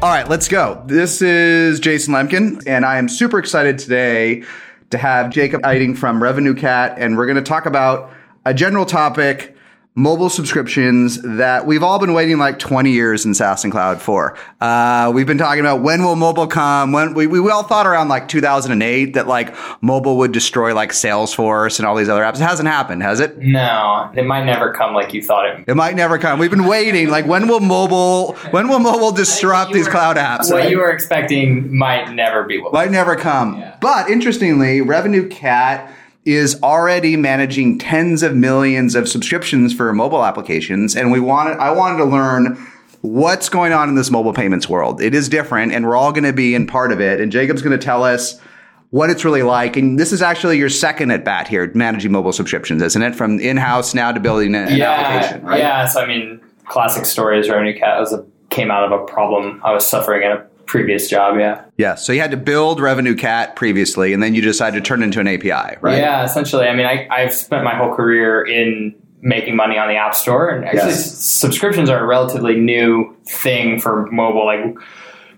All 0.02 0.08
right, 0.08 0.28
let's 0.28 0.48
go. 0.48 0.82
This 0.84 1.22
is 1.22 1.78
Jason 1.78 2.12
Lemkin, 2.12 2.60
and 2.66 2.84
I 2.84 2.98
am 2.98 3.08
super 3.08 3.38
excited 3.38 3.78
today 3.78 4.42
to 4.90 4.98
have 4.98 5.30
Jacob 5.30 5.62
Eiting 5.62 5.96
from 5.96 6.22
Revenue 6.22 6.54
Cat, 6.54 6.96
and 6.98 7.16
we're 7.16 7.26
going 7.26 7.36
to 7.36 7.42
talk 7.42 7.66
about 7.66 8.12
a 8.44 8.52
general 8.52 8.86
topic 8.86 9.56
mobile 9.96 10.30
subscriptions 10.30 11.20
that 11.22 11.66
we've 11.66 11.82
all 11.82 11.98
been 11.98 12.14
waiting 12.14 12.38
like 12.38 12.58
20 12.60 12.92
years 12.92 13.26
in 13.26 13.34
SaaS 13.34 13.64
and 13.64 13.72
cloud 13.72 14.00
for. 14.00 14.38
Uh, 14.60 15.10
we've 15.12 15.26
been 15.26 15.36
talking 15.36 15.60
about 15.60 15.82
when 15.82 16.04
will 16.04 16.14
mobile 16.14 16.46
come? 16.46 16.92
When 16.92 17.12
we, 17.12 17.26
we 17.26 17.50
all 17.50 17.64
thought 17.64 17.86
around 17.86 18.08
like 18.08 18.28
2008 18.28 19.14
that 19.14 19.26
like 19.26 19.54
mobile 19.82 20.18
would 20.18 20.30
destroy 20.32 20.74
like 20.74 20.90
Salesforce 20.90 21.78
and 21.80 21.86
all 21.86 21.96
these 21.96 22.08
other 22.08 22.22
apps. 22.22 22.36
It 22.36 22.42
hasn't 22.42 22.68
happened, 22.68 23.02
has 23.02 23.18
it? 23.18 23.38
No, 23.38 24.10
it 24.14 24.24
might 24.24 24.44
never 24.44 24.72
come 24.72 24.94
like 24.94 25.12
you 25.12 25.22
thought 25.22 25.46
it. 25.46 25.64
It 25.66 25.74
might 25.74 25.96
never 25.96 26.18
come. 26.18 26.38
We've 26.38 26.50
been 26.50 26.66
waiting. 26.66 27.10
Like 27.10 27.26
when 27.26 27.48
will 27.48 27.60
mobile? 27.60 28.34
When 28.52 28.68
will 28.68 28.78
mobile 28.78 29.12
disrupt 29.12 29.72
these 29.72 29.86
were- 29.86 29.90
cloud 29.90 30.16
apps? 30.16 30.50
What 30.50 30.60
right? 30.60 30.70
you 30.70 30.78
were 30.78 30.90
expecting 30.90 31.76
might 31.76 32.12
never 32.12 32.44
be 32.44 32.60
what. 32.60 32.72
might 32.72 32.90
never 32.92 33.16
come. 33.16 33.58
Yeah. 33.58 33.76
But 33.80 34.08
interestingly, 34.08 34.80
Revenue 34.80 35.28
Cat 35.28 35.92
is 36.24 36.62
already 36.62 37.16
managing 37.16 37.78
tens 37.78 38.22
of 38.22 38.34
millions 38.34 38.94
of 38.94 39.08
subscriptions 39.08 39.72
for 39.72 39.92
mobile 39.92 40.24
applications, 40.24 40.94
and 40.94 41.10
we 41.10 41.20
wanted 41.20 41.58
I 41.58 41.70
wanted 41.70 41.98
to 41.98 42.04
learn 42.04 42.66
what's 43.02 43.48
going 43.48 43.72
on 43.72 43.88
in 43.88 43.94
this 43.94 44.10
mobile 44.10 44.34
payments 44.34 44.68
world. 44.68 45.00
It 45.00 45.14
is 45.14 45.28
different, 45.28 45.72
and 45.72 45.86
we're 45.86 45.96
all 45.96 46.12
going 46.12 46.24
to 46.24 46.32
be 46.32 46.54
in 46.54 46.66
part 46.66 46.92
of 46.92 47.00
it. 47.00 47.20
And 47.20 47.32
Jacob's 47.32 47.62
going 47.62 47.78
to 47.78 47.84
tell 47.84 48.04
us 48.04 48.38
what 48.90 49.08
it's 49.08 49.24
really 49.24 49.42
like. 49.42 49.76
And 49.76 49.98
this 49.98 50.12
is 50.12 50.20
actually 50.20 50.58
your 50.58 50.68
second 50.68 51.10
at 51.10 51.24
bat 51.24 51.48
here, 51.48 51.70
managing 51.74 52.12
mobile 52.12 52.32
subscriptions, 52.32 52.82
isn't 52.82 53.02
it? 53.02 53.14
From 53.14 53.40
in-house 53.40 53.94
now 53.94 54.12
to 54.12 54.20
building 54.20 54.54
an 54.54 54.76
yeah, 54.76 54.90
application, 54.90 55.46
right? 55.46 55.58
yeah. 55.58 55.86
So 55.86 56.00
I 56.00 56.06
mean, 56.06 56.40
classic 56.66 57.06
story 57.06 57.38
is 57.38 57.48
Revenue 57.48 57.78
Cat 57.78 57.98
was 57.98 58.12
a, 58.12 58.24
came 58.50 58.70
out 58.70 58.84
of 58.84 59.00
a 59.00 59.04
problem 59.04 59.60
I 59.64 59.72
was 59.72 59.86
suffering 59.86 60.22
in 60.24 60.32
a 60.32 60.46
previous 60.70 61.08
job. 61.10 61.36
Yeah, 61.36 61.62
Yeah. 61.76 61.96
So 61.96 62.12
you 62.12 62.20
had 62.20 62.30
to 62.30 62.36
build 62.36 62.78
Revenue 62.78 63.16
Cat 63.16 63.56
previously, 63.56 64.12
and 64.12 64.22
then 64.22 64.36
you 64.36 64.40
decided 64.40 64.82
to 64.82 64.86
turn 64.86 65.02
it 65.02 65.06
into 65.06 65.18
an 65.18 65.26
API, 65.26 65.76
right? 65.80 65.98
yeah. 65.98 66.22
Essentially, 66.24 66.66
I 66.68 66.74
mean, 66.76 66.86
I, 66.86 67.08
I've 67.10 67.34
spent 67.34 67.64
my 67.64 67.74
whole 67.74 67.92
career 67.92 68.40
in 68.46 68.94
making 69.20 69.56
money 69.56 69.76
on 69.76 69.88
the 69.88 69.96
App 69.96 70.14
Store, 70.14 70.48
and 70.48 70.64
actually, 70.64 70.90
Yes. 70.90 71.18
subscriptions 71.18 71.90
are 71.90 71.98
a 71.98 72.06
relatively 72.06 72.54
new 72.54 73.16
thing 73.28 73.80
for 73.80 74.06
mobile. 74.12 74.46
Like 74.46 74.76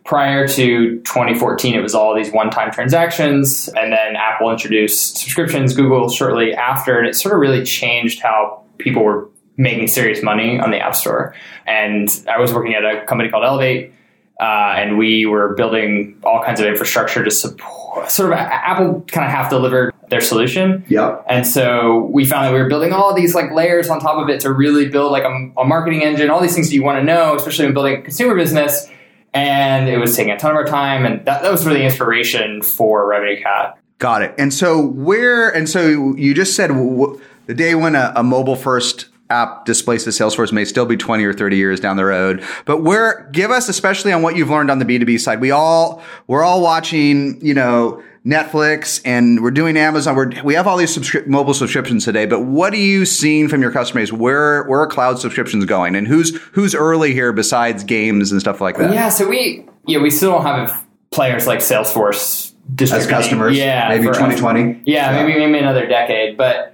prior 0.05 0.47
to 0.49 0.99
2014, 1.01 1.75
it 1.75 1.81
was 1.81 1.95
all 1.95 2.15
these 2.15 2.31
one-time 2.31 2.71
transactions, 2.71 3.69
and 3.75 3.91
then 3.91 4.17
Apple 4.17 4.51
introduced 4.51 5.17
subscriptions. 5.17 5.75
Google 5.75 6.11
shortly 6.11 6.53
after, 6.53 6.99
and 6.99 7.09
it 7.09 7.17
sort 7.17 7.33
of 7.35 7.41
really 7.41 7.65
changed 7.65 8.21
how 8.21 8.63
people 8.77 9.03
were 9.03 9.31
making 9.57 9.89
serious 9.89 10.23
money 10.23 10.61
on 10.61 10.71
the 10.71 10.79
App 10.79 10.95
Store. 10.95 11.35
And 11.67 12.09
I 12.31 12.39
was 12.39 12.53
working 12.53 12.75
at 12.75 12.85
a 12.85 13.05
company 13.07 13.31
called 13.31 13.45
Elevate. 13.45 13.95
Uh, 14.41 14.75
and 14.77 14.99
we 14.99 15.25
were 15.27 15.55
building 15.55 16.19
all 16.25 16.43
kinds 16.45 16.59
of 16.61 16.67
infrastructure 16.67 17.23
to 17.25 17.31
support. 17.31 18.11
Sort 18.11 18.33
of, 18.33 18.39
Apple 18.39 19.05
kind 19.09 19.25
of 19.27 19.31
half 19.31 19.51
delivered 19.51 19.93
their 20.09 20.21
solution, 20.21 20.85
Yep. 20.89 21.25
and 21.29 21.47
so 21.47 22.11
we 22.13 22.25
found 22.27 22.47
that 22.47 22.53
we 22.53 22.61
were 22.61 22.69
building 22.69 22.93
all 22.93 23.15
these 23.15 23.35
like 23.35 23.51
layers 23.53 23.89
on 23.89 24.01
top 24.01 24.17
of 24.23 24.29
it 24.29 24.41
to 24.41 24.53
really 24.53 24.89
build 24.89 25.13
like 25.13 25.23
a, 25.25 25.53
a 25.59 25.65
marketing 25.65 26.03
engine, 26.03 26.29
all 26.29 26.41
these 26.41 26.55
things 26.55 26.69
that 26.71 26.75
you 26.75 26.83
want 26.83 26.99
to 26.99 27.05
know, 27.05 27.35
especially 27.37 27.67
when 27.67 27.75
building 27.75 27.99
a 27.99 28.03
consumer 28.03 28.35
business. 28.35 28.89
And 29.35 29.89
it 29.89 29.97
was 29.99 30.15
taking 30.15 30.33
a 30.33 30.39
ton 30.39 30.51
of 30.51 30.57
our 30.59 30.67
time, 30.67 31.07
and 31.07 31.25
that, 31.25 31.43
that 31.43 31.51
was 31.51 31.65
really 31.67 31.79
the 31.79 31.85
inspiration 31.87 32.61
for 32.63 33.07
Revenue 33.09 33.41
Cat. 33.43 33.79
Got 33.99 34.21
it. 34.23 34.35
And 34.37 34.53
so 34.53 34.79
where? 34.85 35.49
And 35.49 35.69
so 35.71 36.15
you 36.17 36.35
just 36.35 36.55
said 36.57 36.69
w- 36.69 37.19
the 37.47 37.55
day 37.55 37.75
when 37.75 37.95
a, 37.95 38.13
a 38.17 38.23
mobile 38.23 38.57
first 38.57 39.07
app 39.33 39.65
displaces 39.65 40.19
Salesforce 40.19 40.53
may 40.53 40.65
still 40.65 40.87
be 40.87 40.97
20 40.97 41.25
or 41.25 41.33
30 41.33 41.57
years 41.57 41.81
down 41.81 41.97
the 41.97 42.05
road. 42.05 42.45
But 42.65 42.83
where? 42.83 43.29
Give 43.33 43.51
us, 43.51 43.69
especially 43.69 44.13
on 44.13 44.23
what 44.23 44.37
you've 44.37 44.51
learned 44.51 44.71
on 44.71 44.79
the 44.79 44.85
B2B 44.85 45.19
side. 45.21 45.41
We 45.41 45.51
all 45.51 46.03
we're 46.27 46.43
all 46.43 46.61
watching, 46.63 47.45
you 47.45 47.55
know. 47.55 48.03
Netflix 48.25 49.03
and 49.05 49.43
we're 49.43 49.51
doing 49.51 49.77
Amazon. 49.77 50.15
We're, 50.15 50.31
we 50.45 50.55
have 50.55 50.69
all 50.69 50.77
these 50.77 50.97
subscri- 50.97 51.27
mobile 51.27 51.55
subscriptions 51.55 52.05
today, 52.05 52.25
but 52.25 52.43
what 52.43 52.73
are 52.73 52.77
you 52.77 53.05
seeing 53.05 53.49
from 53.49 53.63
your 53.63 53.73
customers? 53.73 54.13
Where 54.13 54.63
where 54.69 54.79
are 54.79 54.87
cloud 54.87 55.19
subscriptions 55.19 55.65
going, 55.65 55.97
and 55.97 56.07
who's 56.07 56.37
who's 56.53 56.73
early 56.73 57.15
here 57.15 57.33
besides 57.33 57.83
games 57.83 58.31
and 58.31 58.41
stuff 58.41 58.61
like 58.61 58.77
that? 58.79 58.95
Yeah, 58.95 59.09
so 59.09 59.29
we 59.29 59.67
yeah 59.89 59.99
we 59.99 60.09
still 60.09 60.31
don't 60.31 60.43
have 60.43 60.87
players 61.11 61.49
like 61.49 61.59
Salesforce 61.59 62.55
as 62.81 63.07
customers. 63.09 63.57
Yeah, 63.57 63.89
maybe 63.89 64.05
for 64.05 64.11
us. 64.11 64.17
2020. 64.19 64.83
Yeah, 64.87 65.13
maybe 65.13 65.39
maybe 65.39 65.59
another 65.59 65.87
decade, 65.87 66.37
but 66.37 66.72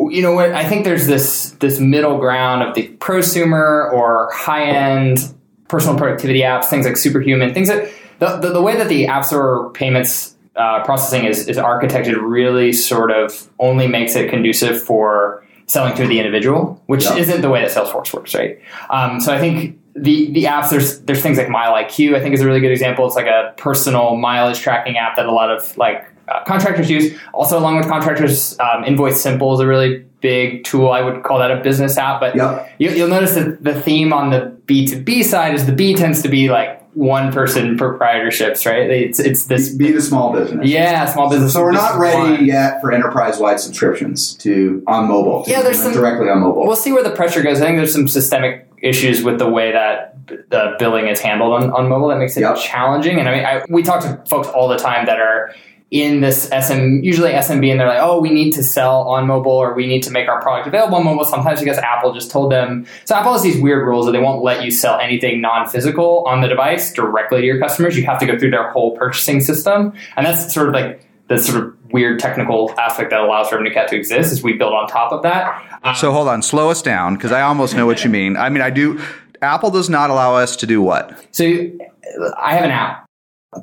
you 0.00 0.22
know 0.22 0.32
what? 0.32 0.52
I 0.52 0.64
think 0.68 0.84
there's 0.84 1.06
this 1.06 1.50
this 1.60 1.78
middle 1.78 2.18
ground 2.18 2.62
of 2.62 2.74
the 2.74 2.88
prosumer 2.98 3.92
or 3.92 4.30
high 4.32 4.64
end 4.64 5.32
personal 5.68 5.96
productivity 5.96 6.40
apps, 6.40 6.66
things 6.66 6.84
like 6.86 6.96
Superhuman, 6.96 7.54
things 7.54 7.68
that 7.68 7.90
the, 8.18 8.36
the, 8.36 8.52
the 8.52 8.62
way 8.62 8.76
that 8.76 8.88
the 8.88 9.06
App 9.06 9.24
Store 9.24 9.70
payments 9.70 10.36
uh, 10.54 10.84
processing 10.84 11.24
is, 11.24 11.48
is 11.48 11.56
architected 11.56 12.14
really 12.20 12.72
sort 12.72 13.10
of 13.10 13.48
only 13.58 13.88
makes 13.88 14.14
it 14.14 14.28
conducive 14.28 14.82
for 14.82 15.44
selling 15.66 15.94
to 15.96 16.06
the 16.06 16.18
individual, 16.18 16.82
which 16.86 17.04
Yeah. 17.04 17.16
isn't 17.16 17.40
the 17.40 17.48
way 17.48 17.62
that 17.62 17.70
Salesforce 17.70 18.12
works, 18.12 18.34
right? 18.34 18.58
Um, 18.90 19.18
so 19.20 19.32
I 19.32 19.38
think 19.38 19.78
the 19.94 20.30
the 20.32 20.44
apps 20.44 20.70
there's 20.70 21.00
there's 21.02 21.22
things 21.22 21.38
like 21.38 21.48
Mile 21.48 21.72
IQ. 21.74 22.14
I 22.16 22.20
think 22.20 22.34
is 22.34 22.40
a 22.42 22.46
really 22.46 22.60
good 22.60 22.72
example. 22.72 23.06
It's 23.06 23.16
like 23.16 23.26
a 23.26 23.54
personal 23.56 24.16
mileage 24.16 24.60
tracking 24.60 24.96
app 24.98 25.16
that 25.16 25.26
a 25.26 25.32
lot 25.32 25.50
of 25.50 25.76
like 25.78 26.06
uh, 26.28 26.44
contractors 26.44 26.90
use. 26.90 27.18
Also, 27.32 27.58
along 27.58 27.76
with 27.76 27.88
contractors, 27.88 28.58
um, 28.60 28.84
Invoice 28.84 29.20
Simple 29.22 29.54
is 29.54 29.60
a 29.60 29.66
really 29.66 30.04
big 30.20 30.64
tool. 30.64 30.90
I 30.90 31.02
would 31.02 31.22
call 31.24 31.38
that 31.40 31.50
a 31.50 31.60
business 31.62 31.98
app. 31.98 32.20
But 32.20 32.36
Yep. 32.36 32.72
you, 32.78 32.90
you'll 32.90 33.08
notice 33.08 33.34
that 33.34 33.62
the 33.62 33.80
theme 33.80 34.12
on 34.12 34.30
the 34.30 34.56
B 34.66 34.86
two 34.86 35.00
B 35.02 35.22
side 35.22 35.54
is 35.54 35.66
the 35.66 35.72
B 35.72 35.94
tends 35.94 36.22
to 36.22 36.28
be 36.28 36.48
like 36.48 36.78
one 36.94 37.32
person 37.32 37.76
proprietorships, 37.78 38.66
right? 38.66 38.88
It's 38.90 39.18
it's 39.18 39.46
this 39.46 39.74
Be 39.74 39.92
the 39.92 40.00
small 40.02 40.32
business. 40.32 40.68
yeah 40.68 41.06
small 41.06 41.30
business. 41.30 41.54
So 41.54 41.62
we're 41.62 41.72
not 41.72 41.98
ready 41.98 42.32
one. 42.32 42.44
yet 42.46 42.80
for 42.82 42.92
enterprise-wide 42.92 43.58
subscriptions 43.60 44.34
to 44.36 44.82
on 44.86 45.08
mobile. 45.08 45.42
to 45.44 45.50
Yeah, 45.50 45.62
there's 45.62 45.82
some- 45.82 45.92
directly 45.94 46.28
on 46.28 46.40
mobile. 46.40 46.66
We'll 46.66 46.76
see 46.76 46.92
where 46.92 47.02
the 47.02 47.10
pressure 47.10 47.42
goes. 47.42 47.60
I 47.60 47.64
think 47.66 47.78
there's 47.78 47.92
some 47.94 48.06
systemic 48.08 48.68
issues 48.82 49.24
with 49.24 49.38
the 49.38 49.48
way 49.48 49.72
that 49.72 50.14
the 50.50 50.76
billing 50.78 51.08
is 51.08 51.20
handled 51.20 51.52
on, 51.62 51.70
on 51.72 51.88
mobile 51.88 52.08
that 52.08 52.18
makes 52.18 52.36
it 52.36 52.40
Yep. 52.42 52.56
challenging. 52.56 53.18
And 53.18 53.28
I 53.28 53.34
mean, 53.34 53.44
I, 53.44 53.62
we 53.68 53.82
talk 53.82 54.02
to 54.02 54.20
folks 54.28 54.48
all 54.48 54.68
the 54.68 54.76
time 54.76 55.06
that 55.06 55.18
are 55.18 55.52
in 55.92 56.22
this 56.22 56.44
SM, 56.48 57.00
usually 57.02 57.32
SMB, 57.32 57.70
and 57.70 57.78
they're 57.78 57.86
like, 57.86 58.00
oh, 58.00 58.18
we 58.18 58.30
need 58.30 58.52
to 58.52 58.64
sell 58.64 59.02
on 59.02 59.26
mobile 59.26 59.52
or 59.52 59.74
we 59.74 59.86
need 59.86 60.02
to 60.04 60.10
make 60.10 60.26
our 60.26 60.40
product 60.40 60.66
available 60.66 60.96
on 60.96 61.04
mobile. 61.04 61.26
Sometimes 61.26 61.60
because 61.60 61.76
Apple 61.76 62.14
just 62.14 62.30
told 62.30 62.50
them. 62.50 62.86
So 63.04 63.14
Apple 63.14 63.34
has 63.34 63.42
these 63.42 63.60
weird 63.60 63.86
rules 63.86 64.06
that 64.06 64.12
they 64.12 64.18
won't 64.18 64.42
let 64.42 64.64
you 64.64 64.70
sell 64.70 64.98
anything 64.98 65.42
non-physical 65.42 66.24
on 66.26 66.40
the 66.40 66.48
device 66.48 66.94
directly 66.94 67.42
to 67.42 67.46
your 67.46 67.60
customers. 67.60 67.94
You 67.94 68.06
have 68.06 68.18
to 68.20 68.26
go 68.26 68.38
through 68.38 68.52
their 68.52 68.70
whole 68.70 68.96
purchasing 68.96 69.42
system, 69.42 69.92
and 70.16 70.24
that's 70.24 70.52
sort 70.52 70.68
of 70.68 70.74
like 70.74 71.06
the 71.28 71.38
sort 71.38 71.62
of 71.62 71.92
weird 71.92 72.18
technical 72.20 72.74
aspect 72.78 73.10
that 73.10 73.20
allows 73.20 73.52
Revenue 73.52 73.72
Cat 73.72 73.88
to 73.88 73.96
exist. 73.96 74.32
Is 74.32 74.42
we 74.42 74.54
build 74.54 74.72
on 74.72 74.88
top 74.88 75.12
of 75.12 75.22
that. 75.24 75.62
Um, 75.82 75.94
so 75.94 76.10
hold 76.10 76.26
on, 76.26 76.40
slow 76.40 76.70
us 76.70 76.80
down 76.80 77.16
because 77.16 77.32
I 77.32 77.42
almost 77.42 77.76
know 77.76 77.84
what 77.84 78.02
you 78.02 78.08
mean. 78.08 78.38
I 78.38 78.48
mean, 78.48 78.62
I 78.62 78.70
do. 78.70 78.98
Apple 79.42 79.70
does 79.70 79.90
not 79.90 80.08
allow 80.08 80.36
us 80.36 80.56
to 80.56 80.66
do 80.66 80.80
what? 80.80 81.18
So 81.32 81.44
I 82.38 82.54
have 82.54 82.64
an 82.64 82.70
app, 82.70 83.01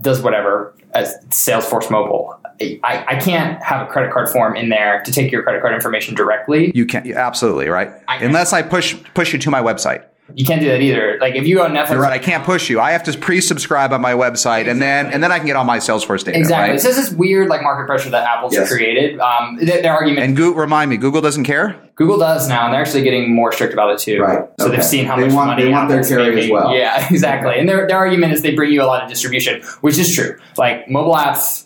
does 0.02 0.22
whatever, 0.22 0.76
as 0.94 1.16
Salesforce 1.30 1.90
Mobile. 1.90 2.36
I, 2.62 3.06
I 3.08 3.16
can't 3.20 3.62
have 3.64 3.88
a 3.88 3.90
credit 3.90 4.12
card 4.12 4.30
form 4.30 4.56
in 4.56 4.70
there 4.70 5.02
to 5.04 5.12
take 5.12 5.32
your 5.32 5.44
credit 5.44 5.62
card 5.62 5.74
information 5.74 6.14
directly. 6.14 6.72
You 6.76 6.86
can't 6.86 7.08
absolutely 7.10 7.70
right, 7.70 7.90
I- 8.08 8.18
unless 8.24 8.52
I 8.54 8.62
push 8.62 8.96
push 9.14 9.34
you 9.34 9.40
to 9.40 9.50
my 9.50 9.62
website. 9.62 10.06
You 10.36 10.46
can't 10.46 10.62
do 10.62 10.68
that 10.70 10.82
either. 10.82 11.18
Like 11.20 11.36
if 11.36 11.46
you 11.48 11.56
go 11.58 11.64
on 11.66 11.72
Netflix, 11.72 11.92
You're 11.92 12.02
right. 12.02 12.14
I 12.14 12.20
can't 12.20 12.44
push 12.44 12.70
you. 12.70 12.80
I 12.80 12.92
have 12.92 13.04
to 13.04 13.18
pre-subscribe 13.18 13.92
on 13.94 14.02
my 14.02 14.14
website, 14.14 14.70
and 14.70 14.82
then 14.82 15.08
and 15.08 15.22
then 15.24 15.32
I 15.32 15.38
can 15.38 15.48
get 15.48 15.56
all 15.56 15.64
my 15.64 15.78
Salesforce 15.80 16.24
data. 16.24 16.38
exactly. 16.38 16.72
Right? 16.72 16.82
So 16.82 16.88
this 16.90 16.98
is 16.98 17.14
weird, 17.14 17.48
like 17.50 17.62
market 17.62 17.88
pressure 17.88 18.10
that 18.12 18.28
Apple's 18.28 18.54
Yes. 18.54 18.72
created. 18.72 19.20
Um, 19.20 19.58
their, 19.62 19.82
their 19.82 19.94
argument, 19.94 20.26
And 20.26 20.36
Google, 20.36 20.60
remind 20.60 20.90
me, 20.90 20.98
Google 20.98 21.22
doesn't 21.22 21.44
care. 21.46 21.76
Google 21.96 22.18
does 22.18 22.48
now, 22.48 22.66
and 22.66 22.74
they're 22.74 22.82
actually 22.82 23.04
getting 23.04 23.34
more 23.34 23.52
strict 23.52 23.74
about 23.74 23.92
it 23.92 24.00
too. 24.00 24.22
Right. 24.22 24.46
So 24.60 24.68
Okay. 24.68 24.76
they've 24.78 24.86
seen 24.86 25.06
how 25.06 25.18
They 25.18 25.24
much 25.26 25.34
want- 25.34 25.48
money 25.48 25.64
they 25.66 25.70
want 25.72 25.90
their 25.90 26.04
carry 26.04 26.44
as 26.46 26.50
well. 26.50 26.74
Yeah, 26.76 27.08
exactly. 27.12 27.60
And 27.60 27.68
their 27.68 27.88
their 27.88 27.98
argument 27.98 28.34
is 28.34 28.42
they 28.42 28.54
bring 28.56 28.72
you 28.72 28.82
a 28.82 28.86
lot 28.86 29.04
of 29.04 29.10
distribution, 29.10 29.62
which 29.82 29.98
is 29.98 30.16
true. 30.16 30.38
Like 30.58 30.90
mobile 30.90 31.16
apps. 31.16 31.66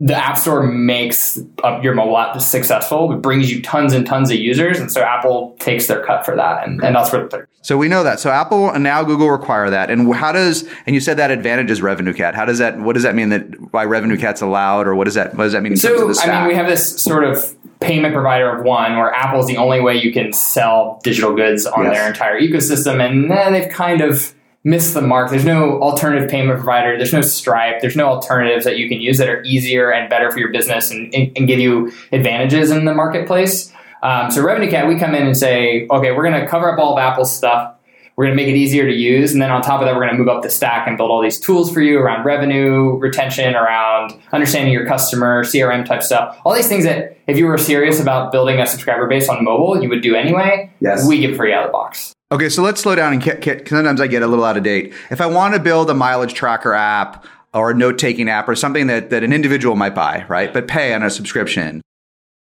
The 0.00 0.14
App 0.14 0.38
Store 0.38 0.62
makes 0.62 1.40
your 1.82 1.92
mobile 1.92 2.16
app 2.16 2.40
successful. 2.40 3.12
It 3.12 3.16
brings 3.16 3.50
you 3.50 3.60
tons 3.60 3.92
and 3.92 4.06
tons 4.06 4.30
of 4.30 4.38
users, 4.38 4.78
and 4.78 4.92
so 4.92 5.02
Apple 5.02 5.56
takes 5.58 5.88
their 5.88 6.04
cut 6.04 6.24
for 6.24 6.36
that, 6.36 6.68
and, 6.68 6.80
and 6.84 6.94
that's 6.94 7.12
what 7.12 7.30
they're 7.30 7.48
So 7.62 7.76
we 7.76 7.88
know 7.88 8.04
that. 8.04 8.20
So 8.20 8.30
Apple 8.30 8.70
and 8.70 8.84
now 8.84 9.02
Google 9.02 9.28
require 9.28 9.68
that. 9.70 9.90
And 9.90 10.14
how 10.14 10.30
does 10.30 10.68
and 10.86 10.94
you 10.94 11.00
said 11.00 11.16
that 11.16 11.32
advantages 11.32 11.82
revenue 11.82 12.12
cat. 12.14 12.36
How 12.36 12.44
does 12.44 12.58
that? 12.58 12.78
What 12.78 12.92
does 12.92 13.02
that 13.02 13.16
mean 13.16 13.30
that 13.30 13.72
why 13.72 13.84
revenue 13.86 14.16
cat's 14.16 14.40
allowed, 14.40 14.86
or 14.86 14.94
what 14.94 15.04
does 15.04 15.14
that? 15.14 15.34
What 15.34 15.42
does 15.44 15.52
that 15.52 15.64
mean 15.64 15.72
in 15.72 15.78
terms 15.78 16.00
of 16.00 16.14
So? 16.16 16.30
I 16.30 16.38
mean, 16.38 16.48
we 16.48 16.54
have 16.54 16.68
this 16.68 17.02
sort 17.02 17.24
of 17.24 17.56
payment 17.80 18.14
provider 18.14 18.56
of 18.56 18.64
one 18.64 18.96
where 18.96 19.12
Apple's 19.12 19.48
the 19.48 19.56
only 19.56 19.80
way 19.80 19.96
you 19.96 20.12
can 20.12 20.32
sell 20.32 21.00
digital 21.02 21.34
goods 21.34 21.66
on 21.66 21.84
Yes. 21.84 21.96
their 21.96 22.08
entire 22.08 22.40
ecosystem. 22.40 23.04
And 23.04 23.30
eh, 23.30 23.50
they've 23.50 23.72
kind 23.72 24.00
of 24.00 24.34
missed 24.64 24.94
the 24.94 25.00
mark. 25.00 25.30
There's 25.30 25.44
no 25.44 25.80
alternative 25.80 26.28
payment 26.28 26.58
provider. 26.58 26.96
There's 26.96 27.12
no 27.12 27.22
Stripe. 27.22 27.80
There's 27.80 27.96
no 27.96 28.06
alternatives 28.06 28.64
that 28.64 28.76
you 28.76 28.88
can 28.88 29.00
use 29.00 29.18
that 29.18 29.28
are 29.28 29.42
easier 29.44 29.90
and 29.90 30.10
better 30.10 30.30
for 30.30 30.38
your 30.38 30.50
business 30.50 30.90
and, 30.90 31.14
and, 31.14 31.32
and 31.36 31.46
give 31.46 31.58
you 31.58 31.92
advantages 32.12 32.70
in 32.70 32.84
the 32.84 32.94
marketplace. 32.94 33.72
Um, 34.02 34.30
so, 34.30 34.42
Revenue 34.42 34.70
Cat, 34.70 34.86
we 34.86 34.98
come 34.98 35.14
in 35.14 35.26
and 35.26 35.36
say, 35.36 35.86
okay, 35.90 36.12
we're 36.12 36.28
going 36.28 36.40
to 36.40 36.46
cover 36.46 36.72
up 36.72 36.78
all 36.78 36.92
of 36.92 36.98
Apple's 36.98 37.34
stuff. 37.34 37.74
We're 38.16 38.26
going 38.26 38.36
to 38.36 38.42
make 38.42 38.52
it 38.52 38.58
easier 38.58 38.84
to 38.84 38.92
use. 38.92 39.32
And 39.32 39.40
then 39.40 39.52
on 39.52 39.62
top 39.62 39.80
of 39.80 39.86
that, 39.86 39.94
we're 39.94 40.02
going 40.02 40.12
to 40.12 40.18
move 40.18 40.28
up 40.28 40.42
the 40.42 40.50
stack 40.50 40.88
and 40.88 40.96
build 40.96 41.10
all 41.10 41.22
these 41.22 41.38
tools 41.38 41.72
for 41.72 41.80
you 41.80 42.00
around 42.00 42.24
revenue, 42.24 42.96
retention, 42.98 43.54
around 43.54 44.12
understanding 44.32 44.72
your 44.72 44.86
customer, 44.86 45.44
CRM 45.44 45.86
type 45.86 46.02
stuff. 46.02 46.36
All 46.44 46.52
these 46.52 46.68
things 46.68 46.82
that 46.82 47.16
if 47.28 47.38
you 47.38 47.46
were 47.46 47.58
serious 47.58 48.00
about 48.00 48.32
building 48.32 48.58
a 48.58 48.66
subscriber 48.66 49.06
base 49.06 49.28
on 49.28 49.44
mobile, 49.44 49.80
you 49.80 49.88
would 49.88 50.02
do 50.02 50.16
anyway. 50.16 50.72
Yes. 50.80 51.06
We 51.06 51.20
give 51.20 51.36
free 51.36 51.52
out 51.52 51.64
of 51.64 51.68
the 51.68 51.72
box. 51.72 52.12
Okay, 52.30 52.50
so 52.50 52.62
let's 52.62 52.82
slow 52.82 52.94
down 52.94 53.14
and 53.14 53.22
get, 53.22 53.40
get, 53.40 53.66
sometimes 53.66 54.02
I 54.02 54.06
get 54.06 54.22
a 54.22 54.26
little 54.26 54.44
out 54.44 54.58
of 54.58 54.62
date. 54.62 54.92
If 55.10 55.22
I 55.22 55.26
want 55.26 55.54
to 55.54 55.60
build 55.60 55.88
a 55.88 55.94
mileage 55.94 56.34
tracker 56.34 56.74
app 56.74 57.24
or 57.54 57.70
a 57.70 57.74
note 57.74 57.98
taking 57.98 58.28
app 58.28 58.50
or 58.50 58.54
something 58.54 58.86
that, 58.88 59.08
that 59.08 59.24
an 59.24 59.32
individual 59.32 59.76
might 59.76 59.94
buy, 59.94 60.26
right? 60.28 60.52
But 60.52 60.68
pay 60.68 60.92
on 60.92 61.02
a 61.02 61.08
subscription. 61.08 61.80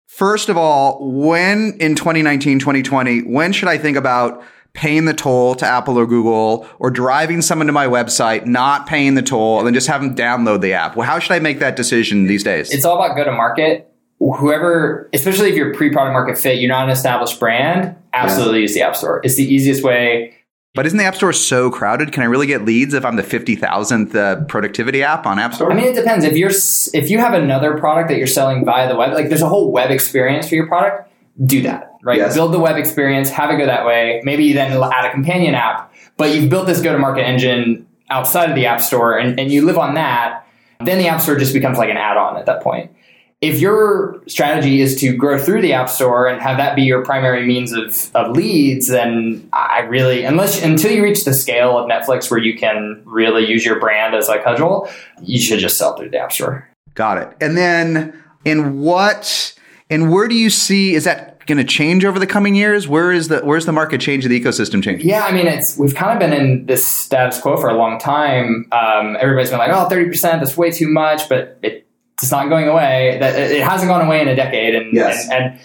First 0.08 0.50
of 0.50 0.58
all, 0.58 1.10
when 1.10 1.78
in 1.80 1.96
2019, 1.96 2.60
2020, 2.60 3.22
when 3.22 3.54
should 3.54 3.70
I 3.70 3.78
think 3.78 3.96
about 3.96 4.44
paying 4.74 5.06
the 5.06 5.14
toll 5.14 5.56
to 5.56 5.66
Apple 5.66 5.98
or 5.98 6.06
Google 6.06 6.68
or 6.80 6.92
driving 6.92 7.42
someone 7.42 7.68
to 7.68 7.74
my 7.74 7.88
website, 7.88 8.46
not 8.46 8.88
paying 8.88 9.16
the 9.16 9.22
toll, 9.22 9.60
and 9.60 9.68
then 9.68 9.74
just 9.74 9.88
have 9.88 10.02
them 10.02 10.16
download 10.16 10.60
the 10.60 10.74
app? 10.74 10.98
Well, 10.98 11.08
how 11.08 11.20
should 11.20 11.32
I 11.32 11.40
make 11.40 11.60
that 11.60 11.78
decision 11.78 12.28
these 12.28 12.44
days? 12.44 12.74
It's 12.74 12.84
all 12.84 13.02
about 13.02 13.16
go 13.16 13.24
to 13.24 13.32
market. 13.32 13.87
Whoever, 14.20 15.10
especially 15.14 15.50
if 15.50 15.56
you're 15.56 15.74
pre 15.74 15.92
product 15.92 16.14
market 16.14 16.38
fit, 16.38 16.58
you're 16.60 16.70
not 16.70 16.86
an 16.86 16.90
established 16.90 17.40
brand, 17.40 17.96
absolutely 18.14 18.62
use 18.62 18.74
the 18.74 18.82
App 18.82 18.96
Store. 18.96 19.22
It's 19.24 19.36
the 19.36 19.44
easiest 19.46 19.84
way. 19.84 20.34
but 20.74 20.86
isn't 20.88 20.98
the 20.98 21.04
App 21.06 21.16
Store 21.16 21.32
so 21.34 21.70
crowded? 21.70 22.12
Can 22.12 22.24
I 22.24 22.26
really 22.26 22.48
get 22.48 22.66
leads 22.66 22.94
if 22.96 23.06
I'm 23.06 23.16
the 23.16 23.24
50,000th 23.24 24.16
uh, 24.16 24.44
productivity 24.46 25.04
app 25.04 25.26
on 25.28 25.38
App 25.38 25.54
Store? 25.54 25.72
I 25.72 25.76
mean, 25.76 25.86
it 25.86 25.96
depends. 25.96 26.26
If 26.26 26.36
you're 26.36 26.52
if 26.94 27.10
you 27.12 27.20
have 27.20 27.34
another 27.34 27.78
product 27.78 28.10
that 28.10 28.18
you're 28.18 28.26
selling 28.28 28.66
via 28.66 28.88
the 28.90 28.96
web, 28.96 29.14
like 29.14 29.30
there's 29.30 29.42
a 29.44 29.50
whole 29.50 29.72
web 29.72 29.92
experience 29.92 30.50
for 30.50 30.56
your 30.56 30.68
product, 30.68 31.12
do 31.46 31.62
that. 31.62 31.92
Right, 32.04 32.18
Yes. 32.18 32.34
build 32.36 32.54
the 32.54 32.60
web 32.60 32.78
experience, 32.78 33.30
have 33.30 33.52
it 33.52 33.58
go 33.58 33.66
that 33.66 33.86
way. 33.86 34.22
Maybe 34.24 34.46
you 34.46 34.54
then 34.54 34.72
add 34.82 35.06
a 35.06 35.12
companion 35.12 35.54
app, 35.56 35.94
but 36.16 36.34
you've 36.34 36.50
built 36.50 36.66
this 36.66 36.82
go 36.82 36.92
to 36.94 36.98
market 36.98 37.24
engine 37.28 37.86
outside 38.10 38.50
of 38.50 38.56
the 38.56 38.66
App 38.66 38.82
Store, 38.82 39.18
and, 39.18 39.40
and 39.40 39.52
you 39.52 39.64
live 39.66 39.78
on 39.78 39.94
that. 39.96 40.46
Then 40.80 40.98
the 41.00 41.08
App 41.08 41.22
Store 41.22 41.36
just 41.38 41.54
becomes 41.54 41.78
like 41.78 41.90
an 41.90 41.98
add 41.98 42.18
on 42.18 42.38
at 42.38 42.46
that 42.46 42.62
point. 42.62 42.92
If 43.40 43.60
your 43.60 44.20
strategy 44.28 44.82
is 44.82 45.00
to 45.02 45.16
grow 45.16 45.38
through 45.38 45.62
the 45.62 45.74
App 45.74 45.90
Store 45.90 46.28
and 46.28 46.42
have 46.42 46.58
that 46.58 46.76
be 46.76 46.82
your 46.82 47.06
primary 47.06 47.46
means 47.46 47.72
of, 47.72 48.10
of 48.16 48.36
leads, 48.36 48.88
then 48.88 49.48
I 49.54 49.82
really, 49.82 50.24
unless 50.24 50.64
until 50.64 50.92
you 50.92 51.04
reach 51.04 51.24
the 51.24 51.36
scale 51.36 51.78
of 51.78 51.88
Netflix 51.88 52.32
where 52.32 52.40
you 52.40 52.58
can 52.58 53.04
really 53.06 53.46
use 53.46 53.64
your 53.64 53.80
brand 53.80 54.16
as 54.16 54.28
a 54.28 54.40
cudgel, 54.40 54.90
you 55.22 55.40
should 55.40 55.60
just 55.60 55.78
sell 55.78 55.96
through 55.96 56.10
the 56.10 56.18
App 56.18 56.32
Store. 56.32 56.68
Got 56.96 57.20
it. 57.20 57.38
And 57.40 57.56
then 57.56 58.24
in 58.44 58.80
what 58.80 59.54
and 59.90 60.12
where 60.12 60.28
do 60.28 60.36
you 60.36 60.50
see 60.50 60.96
is 60.96 61.04
that 61.04 61.46
going 61.46 61.58
to 61.58 61.64
change 61.64 62.06
over 62.06 62.20
the 62.20 62.28
coming 62.28 62.56
years? 62.56 62.88
Where 62.88 63.12
is 63.12 63.30
the 63.30 63.40
where's 63.40 63.66
the 63.66 63.72
market 63.72 64.02
change, 64.02 64.26
the 64.26 64.40
ecosystem 64.40 64.84
change? 64.84 65.04
Yeah, 65.04 65.24
I 65.24 65.32
mean, 65.32 65.48
it's 65.48 65.78
we've 65.78 65.96
kind 65.96 66.12
of 66.12 66.20
been 66.20 66.34
in 66.34 66.66
this 66.66 66.86
status 66.86 67.40
quo 67.40 67.58
for 67.58 67.70
a 67.70 67.76
long 67.76 68.00
time. 68.00 68.68
Um, 68.72 69.18
everybody's 69.20 69.50
been 69.50 69.60
like, 69.60 69.72
"Oh, 69.72 69.88
30 69.88 70.10
percent, 70.10 70.42
that's 70.42 70.58
way 70.58 70.72
too 70.72 70.90
much," 70.90 71.30
but 71.30 71.58
it, 71.64 71.87
it's 72.22 72.32
not 72.32 72.50
going 72.50 72.68
away. 72.68 73.18
That 73.20 73.40
it 73.40 73.62
hasn't 73.64 73.90
gone 73.90 74.06
away 74.06 74.22
in 74.22 74.28
a 74.28 74.36
decade, 74.36 74.76
and, 74.76 74.94
Yes. 74.94 75.28
and 75.30 75.44
and 75.54 75.60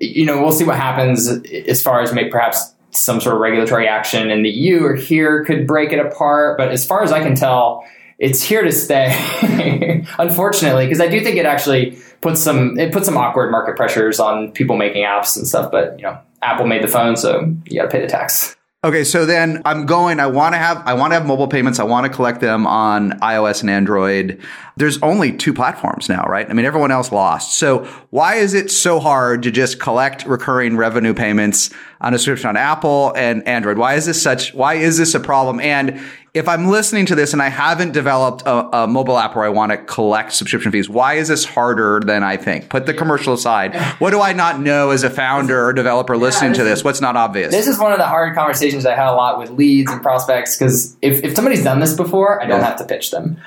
you 0.00 0.24
know 0.26 0.40
we'll 0.42 0.52
see 0.52 0.64
what 0.64 0.76
happens 0.76 1.28
as 1.28 1.82
far 1.82 2.00
as 2.00 2.12
make 2.12 2.30
perhaps 2.30 2.72
some 2.92 3.20
sort 3.20 3.34
of 3.34 3.40
regulatory 3.40 3.86
action 3.86 4.30
in 4.30 4.42
the 4.42 4.48
EU 4.48 4.82
or 4.84 4.94
here 4.94 5.44
could 5.44 5.66
break 5.66 5.92
it 5.92 5.98
apart. 5.98 6.56
But 6.58 6.70
as 6.70 6.86
far 6.86 7.02
as 7.02 7.12
I 7.12 7.20
can 7.20 7.34
tell, 7.34 7.84
it's 8.18 8.42
here 8.42 8.62
to 8.62 8.72
stay. 8.72 9.14
Unfortunately, 10.18 10.86
because 10.86 11.00
I 11.00 11.08
do 11.08 11.20
think 11.22 11.36
it 11.36 11.44
actually 11.46 11.98
puts 12.20 12.40
some 12.40 12.78
it 12.78 12.92
puts 12.92 13.06
some 13.06 13.16
awkward 13.16 13.50
market 13.50 13.76
pressures 13.76 14.18
on 14.18 14.52
people 14.52 14.76
making 14.76 15.04
apps 15.04 15.36
and 15.36 15.46
stuff. 15.46 15.70
But 15.70 15.98
you 15.98 16.04
know, 16.04 16.18
Apple 16.42 16.66
made 16.66 16.82
the 16.82 16.88
phone, 16.88 17.16
so 17.16 17.54
you 17.66 17.80
got 17.80 17.86
to 17.86 17.90
pay 17.90 18.00
the 18.00 18.06
tax. 18.06 18.55
Okay, 18.86 19.02
so 19.02 19.26
then 19.26 19.62
I'm 19.64 19.84
going. 19.84 20.20
I 20.20 20.28
want 20.28 20.54
to 20.54 20.58
have. 20.58 20.80
I 20.86 20.94
want 20.94 21.10
to 21.10 21.16
have 21.16 21.26
mobile 21.26 21.48
payments. 21.48 21.80
I 21.80 21.82
want 21.82 22.06
to 22.06 22.08
collect 22.08 22.40
them 22.40 22.68
on 22.68 23.18
iOS 23.18 23.62
and 23.62 23.68
Android. 23.68 24.40
There's 24.76 25.02
only 25.02 25.36
two 25.36 25.52
platforms 25.52 26.08
now, 26.08 26.22
right? 26.28 26.48
I 26.48 26.52
mean, 26.52 26.64
everyone 26.64 26.92
else 26.92 27.10
lost. 27.10 27.58
So 27.58 27.84
why 28.10 28.36
is 28.36 28.54
it 28.54 28.70
so 28.70 29.00
hard 29.00 29.42
to 29.42 29.50
just 29.50 29.80
collect 29.80 30.24
recurring 30.24 30.76
revenue 30.76 31.14
payments 31.14 31.70
on 32.00 32.14
a 32.14 32.18
subscription 32.18 32.50
on 32.50 32.56
Apple 32.56 33.12
and 33.16 33.42
Android? 33.48 33.76
Why 33.76 33.94
is 33.94 34.06
this 34.06 34.22
such? 34.22 34.54
Why 34.54 34.74
is 34.74 34.98
this 34.98 35.16
a 35.16 35.20
problem? 35.20 35.58
And 35.58 36.00
if 36.36 36.48
I'm 36.48 36.66
listening 36.68 37.06
to 37.06 37.14
this 37.14 37.32
and 37.32 37.40
I 37.40 37.48
haven't 37.48 37.92
developed 37.92 38.42
a, 38.44 38.82
a 38.82 38.86
mobile 38.86 39.18
app 39.18 39.34
where 39.34 39.44
I 39.44 39.48
want 39.48 39.72
to 39.72 39.78
collect 39.78 40.32
subscription 40.34 40.70
fees, 40.70 40.88
why 40.88 41.14
is 41.14 41.28
this 41.28 41.44
harder 41.44 42.00
than 42.04 42.22
I 42.22 42.36
think? 42.36 42.68
Put 42.68 42.86
the 42.86 42.94
commercial 42.94 43.32
aside. 43.34 43.74
What 43.98 44.10
do 44.10 44.20
I 44.20 44.34
not 44.34 44.60
know 44.60 44.90
as 44.90 45.02
a 45.04 45.10
founder 45.10 45.64
or 45.66 45.72
developer 45.72 46.16
listening 46.16 46.52
to 46.54 46.64
this? 46.64 46.84
What's 46.84 47.00
not 47.00 47.16
obvious? 47.16 47.50
This 47.50 47.66
is 47.66 47.78
one 47.78 47.92
of 47.92 47.98
the 47.98 48.06
hard 48.06 48.34
conversations 48.34 48.84
I 48.84 48.94
had 48.94 49.08
a 49.08 49.14
lot 49.14 49.38
with 49.38 49.50
leads 49.50 49.90
and 49.90 50.02
prospects 50.02 50.56
because 50.56 50.96
if, 51.00 51.24
if 51.24 51.34
somebody's 51.34 51.64
done 51.64 51.80
this 51.80 51.94
before, 51.94 52.42
I 52.42 52.46
don't 52.46 52.60
Yeah. 52.60 52.66
have 52.66 52.78
to 52.78 52.84
pitch 52.84 53.10
them. 53.10 53.38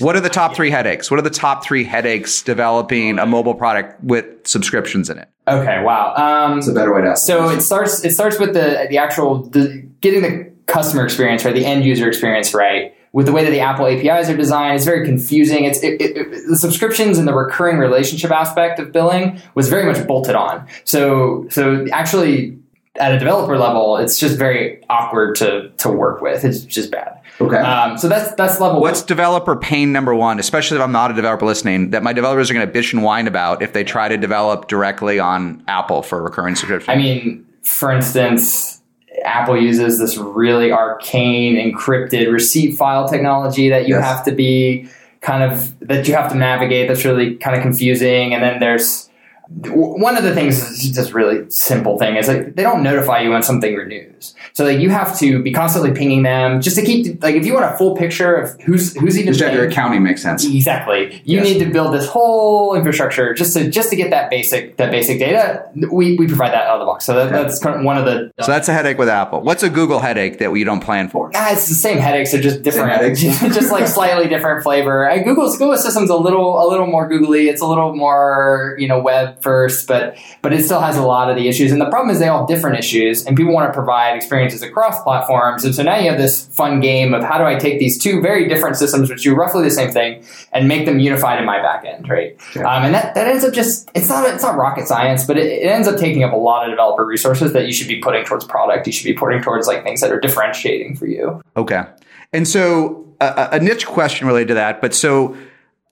What 0.00 0.14
are 0.16 0.20
the 0.20 0.28
top 0.28 0.54
three 0.54 0.70
headaches? 0.70 1.10
What 1.10 1.18
are 1.18 1.22
the 1.22 1.30
top 1.30 1.64
three 1.64 1.82
headaches 1.84 2.42
developing 2.42 3.18
a 3.18 3.26
mobile 3.26 3.54
product 3.54 4.02
with 4.04 4.46
subscriptions 4.46 5.10
in 5.10 5.18
it? 5.18 5.28
okay, 5.48 5.82
wow. 5.82 6.14
Um, 6.14 6.58
a 6.60 6.72
better 6.72 6.94
way 6.94 7.00
to 7.02 7.08
ask. 7.10 7.26
so 7.26 7.48
it 7.48 7.62
starts 7.62 8.04
it 8.04 8.12
starts 8.12 8.38
with 8.38 8.52
the 8.54 8.86
the 8.90 8.98
actual 8.98 9.44
the, 9.48 9.82
getting 10.00 10.22
the 10.22 10.52
customer 10.68 11.04
experience 11.04 11.44
right, 11.44 11.54
the 11.54 11.64
end 11.66 11.84
user 11.84 12.06
experience 12.06 12.54
right. 12.54 12.94
With 13.12 13.24
the 13.26 13.32
way 13.32 13.42
that 13.42 13.50
the 13.50 13.60
Apple 13.60 13.86
APIs 13.86 14.28
are 14.28 14.36
designed, 14.36 14.76
it's 14.76 14.84
very 14.84 15.04
confusing. 15.04 15.64
It's 15.64 15.82
it, 15.82 16.00
it, 16.00 16.16
it- 16.16 16.46
the 16.48 16.56
subscriptions 16.56 17.18
and 17.18 17.26
the 17.26 17.34
recurring 17.34 17.78
relationship 17.78 18.30
aspect 18.30 18.78
of 18.78 18.92
billing 18.92 19.40
was 19.54 19.68
very 19.68 19.90
much 19.90 20.06
bolted 20.06 20.36
on. 20.36 20.66
So 20.84 21.46
so 21.50 21.86
actually 21.90 22.58
at 23.00 23.14
a 23.14 23.18
developer 23.18 23.56
level, 23.56 23.96
it's 23.96 24.18
just 24.18 24.36
very 24.38 24.82
awkward 24.90 25.36
to 25.36 25.70
to 25.78 25.88
work 25.88 26.20
with. 26.20 26.44
It's 26.44 26.60
just 26.60 26.90
bad. 26.90 27.14
Okay. 27.40 27.56
Um, 27.56 27.96
so 27.96 28.08
that's 28.08 28.34
that's 28.34 28.60
level. 28.60 28.80
What's 28.80 29.02
developer 29.02 29.56
pain 29.56 29.92
number 29.92 30.14
one, 30.14 30.38
especially 30.38 30.76
if 30.76 30.82
I'm 30.82 30.92
not 30.92 31.10
a 31.10 31.14
developer 31.14 31.46
listening, 31.46 31.90
that 31.90 32.02
my 32.02 32.12
developers 32.12 32.50
are 32.50 32.54
going 32.54 32.70
to 32.70 32.78
bitch 32.78 32.92
and 32.92 33.02
whine 33.02 33.26
about 33.26 33.62
if 33.62 33.72
they 33.72 33.84
try 33.84 34.08
to 34.08 34.16
develop 34.18 34.68
directly 34.68 35.18
on 35.18 35.62
Apple 35.68 36.02
for 36.02 36.22
recurring 36.22 36.56
subscription? 36.56 36.90
I 36.90 36.96
mean, 36.96 37.46
for 37.62 37.92
instance, 37.92 38.77
Apple 39.24 39.60
uses 39.60 39.98
this 39.98 40.16
really 40.16 40.70
arcane 40.72 41.56
encrypted 41.56 42.32
receipt 42.32 42.76
file 42.76 43.08
technology 43.08 43.68
that 43.70 43.88
you 43.88 43.94
Yes. 43.94 44.04
have 44.04 44.24
to 44.24 44.32
be 44.32 44.88
kind 45.20 45.42
of 45.42 45.78
that 45.80 46.06
you 46.06 46.14
have 46.14 46.30
to 46.30 46.36
navigate. 46.38 46.88
That's 46.88 47.04
really 47.04 47.34
kind 47.36 47.56
of 47.56 47.62
confusing. 47.62 48.34
And 48.34 48.42
then 48.42 48.60
there's 48.60 49.07
one 49.50 50.16
of 50.16 50.24
the 50.24 50.34
things 50.34 50.58
is 50.58 50.90
just 50.94 51.14
really 51.14 51.48
simple 51.50 51.98
thing 51.98 52.16
is 52.16 52.28
like 52.28 52.54
they 52.54 52.62
don't 52.62 52.82
notify 52.82 53.20
you 53.20 53.30
when 53.30 53.42
something 53.42 53.74
renews. 53.74 54.34
So 54.52 54.64
like 54.64 54.78
you 54.78 54.90
have 54.90 55.18
to 55.20 55.42
be 55.42 55.52
constantly 55.52 55.92
pinging 55.92 56.22
them 56.22 56.60
just 56.60 56.76
to 56.76 56.82
keep 56.84 57.22
like 57.22 57.34
if 57.34 57.46
you 57.46 57.54
want 57.54 57.64
a 57.64 57.76
full 57.78 57.96
picture 57.96 58.34
of 58.34 58.60
who's 58.62 58.94
who's 58.98 59.18
even 59.18 59.32
Just 59.32 59.42
have 59.44 59.54
your 59.54 59.66
accounting 59.66 60.02
makes 60.02 60.22
sense. 60.22 60.44
Exactly. 60.44 61.22
You 61.24 61.38
Yes. 61.38 61.44
need 61.44 61.58
to 61.60 61.70
build 61.70 61.94
this 61.94 62.06
whole 62.06 62.74
infrastructure 62.74 63.32
just 63.32 63.54
to 63.56 63.70
just 63.70 63.88
to 63.90 63.96
get 63.96 64.10
that 64.10 64.28
basic 64.28 64.76
that 64.76 64.90
basic 64.90 65.18
data. 65.18 65.64
We, 65.90 66.16
we 66.16 66.26
provide 66.26 66.52
that 66.52 66.66
out 66.66 66.74
of 66.74 66.80
the 66.80 66.86
box. 66.86 67.06
So 67.06 67.14
that, 67.14 67.30
that's 67.32 67.58
kind 67.58 67.76
of 67.76 67.84
one 67.84 67.96
of 67.96 68.04
the. 68.04 68.30
So 68.40 68.50
that's 68.52 68.68
a 68.68 68.74
headache 68.74 68.98
with 68.98 69.08
Apple. 69.08 69.40
What's 69.40 69.62
a 69.62 69.70
Google 69.70 70.00
headache 70.00 70.38
that 70.40 70.52
we 70.52 70.62
don't 70.64 70.80
plan 70.80 71.08
for? 71.08 71.30
Ah, 71.34 71.52
it's 71.52 71.68
the 71.68 71.74
same 71.74 71.98
headaches. 71.98 72.32
They're 72.32 72.40
just 72.42 72.62
different. 72.62 72.90
headaches. 72.90 73.22
just 73.54 73.72
like 73.72 73.86
slightly 73.86 74.28
different 74.28 74.62
flavor. 74.62 75.08
Uh, 75.08 75.22
Google's 75.22 75.56
Google 75.56 75.76
system's 75.78 76.10
a 76.10 76.16
little 76.16 76.62
a 76.62 76.66
little 76.68 76.86
more 76.86 77.08
googly. 77.08 77.48
It's 77.48 77.62
a 77.62 77.66
little 77.66 77.94
more 77.96 78.76
you 78.78 78.88
know 78.88 79.00
web 79.00 79.37
first, 79.42 79.86
but 79.86 80.16
but 80.42 80.52
it 80.52 80.64
still 80.64 80.80
has 80.80 80.96
a 80.96 81.02
lot 81.02 81.30
of 81.30 81.36
the 81.36 81.48
issues. 81.48 81.72
And 81.72 81.80
the 81.80 81.88
problem 81.88 82.10
is 82.10 82.18
they 82.18 82.28
all 82.28 82.40
have 82.40 82.48
different 82.48 82.78
issues, 82.78 83.24
and 83.26 83.36
people 83.36 83.52
want 83.52 83.68
to 83.68 83.72
provide 83.72 84.16
experiences 84.16 84.62
across 84.62 85.02
platforms. 85.02 85.64
And 85.64 85.74
so 85.74 85.82
now 85.82 85.96
you 85.96 86.08
have 86.10 86.18
this 86.18 86.46
fun 86.48 86.80
game 86.80 87.14
of 87.14 87.22
how 87.22 87.38
do 87.38 87.44
I 87.44 87.56
take 87.56 87.78
these 87.78 87.98
two 87.98 88.20
very 88.20 88.48
different 88.48 88.76
systems, 88.76 89.10
which 89.10 89.22
do 89.22 89.34
roughly 89.34 89.64
the 89.64 89.70
same 89.70 89.90
thing, 89.90 90.24
and 90.52 90.68
make 90.68 90.86
them 90.86 90.98
unified 90.98 91.38
in 91.38 91.46
my 91.46 91.58
backend, 91.58 92.08
right? 92.08 92.40
Sure. 92.50 92.66
Um, 92.66 92.84
and 92.84 92.94
that, 92.94 93.14
that 93.14 93.26
ends 93.26 93.44
up 93.44 93.52
just 93.52 93.90
it's 93.94 94.08
not 94.08 94.28
it's 94.28 94.42
not 94.42 94.56
rocket 94.56 94.86
science, 94.86 95.26
but 95.26 95.36
it, 95.36 95.46
it 95.46 95.66
ends 95.66 95.88
up 95.88 95.98
taking 95.98 96.24
up 96.24 96.32
a 96.32 96.36
lot 96.36 96.64
of 96.64 96.70
developer 96.70 97.04
resources 97.04 97.52
that 97.52 97.66
you 97.66 97.72
should 97.72 97.88
be 97.88 98.00
putting 98.00 98.24
towards 98.24 98.44
product. 98.44 98.86
You 98.86 98.92
should 98.92 99.04
be 99.04 99.14
putting 99.14 99.42
towards 99.42 99.66
like 99.66 99.82
things 99.82 100.00
that 100.00 100.12
are 100.12 100.20
differentiating 100.20 100.96
for 100.96 101.06
you. 101.06 101.42
Okay. 101.56 101.84
And 102.32 102.46
so 102.46 103.06
a 103.20 103.58
niche 103.58 103.86
question 103.86 104.26
related 104.26 104.48
to 104.48 104.54
that, 104.54 104.80
but 104.80 104.94
so 104.94 105.36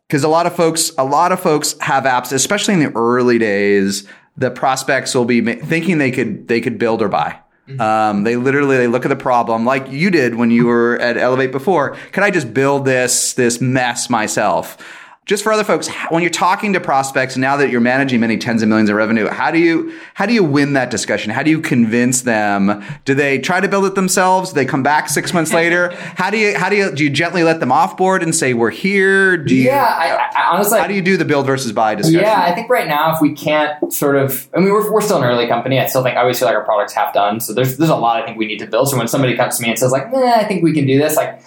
because 0.08 0.24
a 0.24 0.28
lot 0.28 0.46
of 0.46 0.54
folks, 0.54 0.92
a 0.98 1.04
lot 1.04 1.32
of 1.32 1.40
folks 1.40 1.74
have 1.80 2.04
apps, 2.04 2.32
especially 2.32 2.74
in 2.74 2.80
the 2.80 2.92
early 2.96 3.38
days, 3.38 4.06
the 4.36 4.50
prospects 4.50 5.14
will 5.14 5.24
be 5.24 5.40
ma- 5.40 5.54
thinking 5.64 5.98
they 5.98 6.10
could 6.10 6.48
they 6.48 6.60
could 6.60 6.78
build 6.78 7.02
or 7.02 7.08
buy. 7.08 7.40
Um, 7.80 8.22
they 8.22 8.36
literally 8.36 8.76
they 8.76 8.86
look 8.86 9.04
at 9.04 9.08
the 9.08 9.16
problem 9.16 9.64
like 9.64 9.90
you 9.90 10.10
did 10.12 10.36
when 10.36 10.52
you 10.52 10.66
were 10.66 10.96
at 11.00 11.16
Elevate 11.16 11.50
before. 11.50 11.96
Can 12.12 12.22
I 12.22 12.30
just 12.30 12.54
build 12.54 12.84
this 12.84 13.32
this 13.32 13.60
mess 13.60 14.08
myself? 14.08 14.78
Just 15.26 15.42
for 15.42 15.52
other 15.52 15.64
folks, 15.64 15.88
when 16.10 16.22
you're 16.22 16.30
talking 16.30 16.72
to 16.74 16.80
prospects, 16.80 17.36
now 17.36 17.56
that 17.56 17.68
you're 17.68 17.80
managing 17.80 18.20
many 18.20 18.36
tens 18.38 18.62
of 18.62 18.68
millions 18.68 18.88
of 18.88 18.94
revenue, 18.94 19.26
how 19.26 19.50
do 19.50 19.58
you 19.58 19.92
how 20.14 20.24
do 20.24 20.32
you 20.32 20.44
win 20.44 20.74
that 20.74 20.88
discussion? 20.88 21.32
How 21.32 21.42
do 21.42 21.50
you 21.50 21.60
convince 21.60 22.22
them? 22.22 22.84
Do 23.04 23.12
they 23.12 23.40
try 23.40 23.58
to 23.60 23.66
build 23.66 23.86
it 23.86 23.96
themselves? 23.96 24.50
Do 24.50 24.54
they 24.54 24.64
come 24.64 24.84
back 24.84 25.08
six 25.08 25.34
months 25.34 25.52
later? 25.60 25.90
How 26.14 26.30
do 26.30 26.38
you 26.38 26.56
how 26.56 26.68
do 26.68 26.76
you 26.76 26.92
do 26.92 27.02
you 27.02 27.10
gently 27.10 27.42
let 27.42 27.58
them 27.58 27.72
off 27.72 27.96
board 27.96 28.22
and 28.22 28.32
say 28.36 28.54
we're 28.54 28.70
here? 28.70 29.36
Do 29.36 29.56
you, 29.56 29.64
Yeah, 29.64 29.84
I, 29.84 30.30
I 30.40 30.54
honestly, 30.54 30.78
How 30.78 30.86
do 30.86 30.94
you 30.94 31.02
do 31.02 31.16
the 31.16 31.24
build 31.24 31.44
versus 31.46 31.72
buy 31.72 31.96
discussion? 31.96 32.20
yeah, 32.20 32.42
I 32.42 32.54
think 32.54 32.70
right 32.70 32.86
now 32.86 33.12
if 33.12 33.20
we 33.20 33.32
can't 33.32 33.92
sort 33.92 34.14
of, 34.14 34.48
I 34.54 34.60
mean, 34.60 34.70
we're, 34.70 34.92
we're 34.92 35.00
still 35.00 35.18
an 35.18 35.24
early 35.24 35.48
company. 35.48 35.80
I 35.80 35.86
still 35.86 36.04
think 36.04 36.16
I 36.16 36.20
always 36.20 36.38
feel 36.38 36.46
like 36.46 36.56
our 36.56 36.64
product's 36.64 36.92
half 36.94 37.12
done. 37.12 37.40
So 37.40 37.52
there's 37.52 37.78
there's 37.78 37.90
a 37.90 37.96
lot 37.96 38.22
I 38.22 38.24
think 38.24 38.38
we 38.38 38.46
need 38.46 38.60
to 38.60 38.66
build. 38.68 38.90
So 38.90 38.96
when 38.96 39.08
somebody 39.08 39.36
comes 39.36 39.56
to 39.56 39.62
me 39.64 39.70
and 39.70 39.78
says 39.78 39.90
like, 39.90 40.04
eh, 40.14 40.34
I 40.36 40.44
think 40.44 40.62
we 40.62 40.72
can 40.72 40.86
do 40.86 40.98
this, 41.00 41.16
like. 41.16 41.40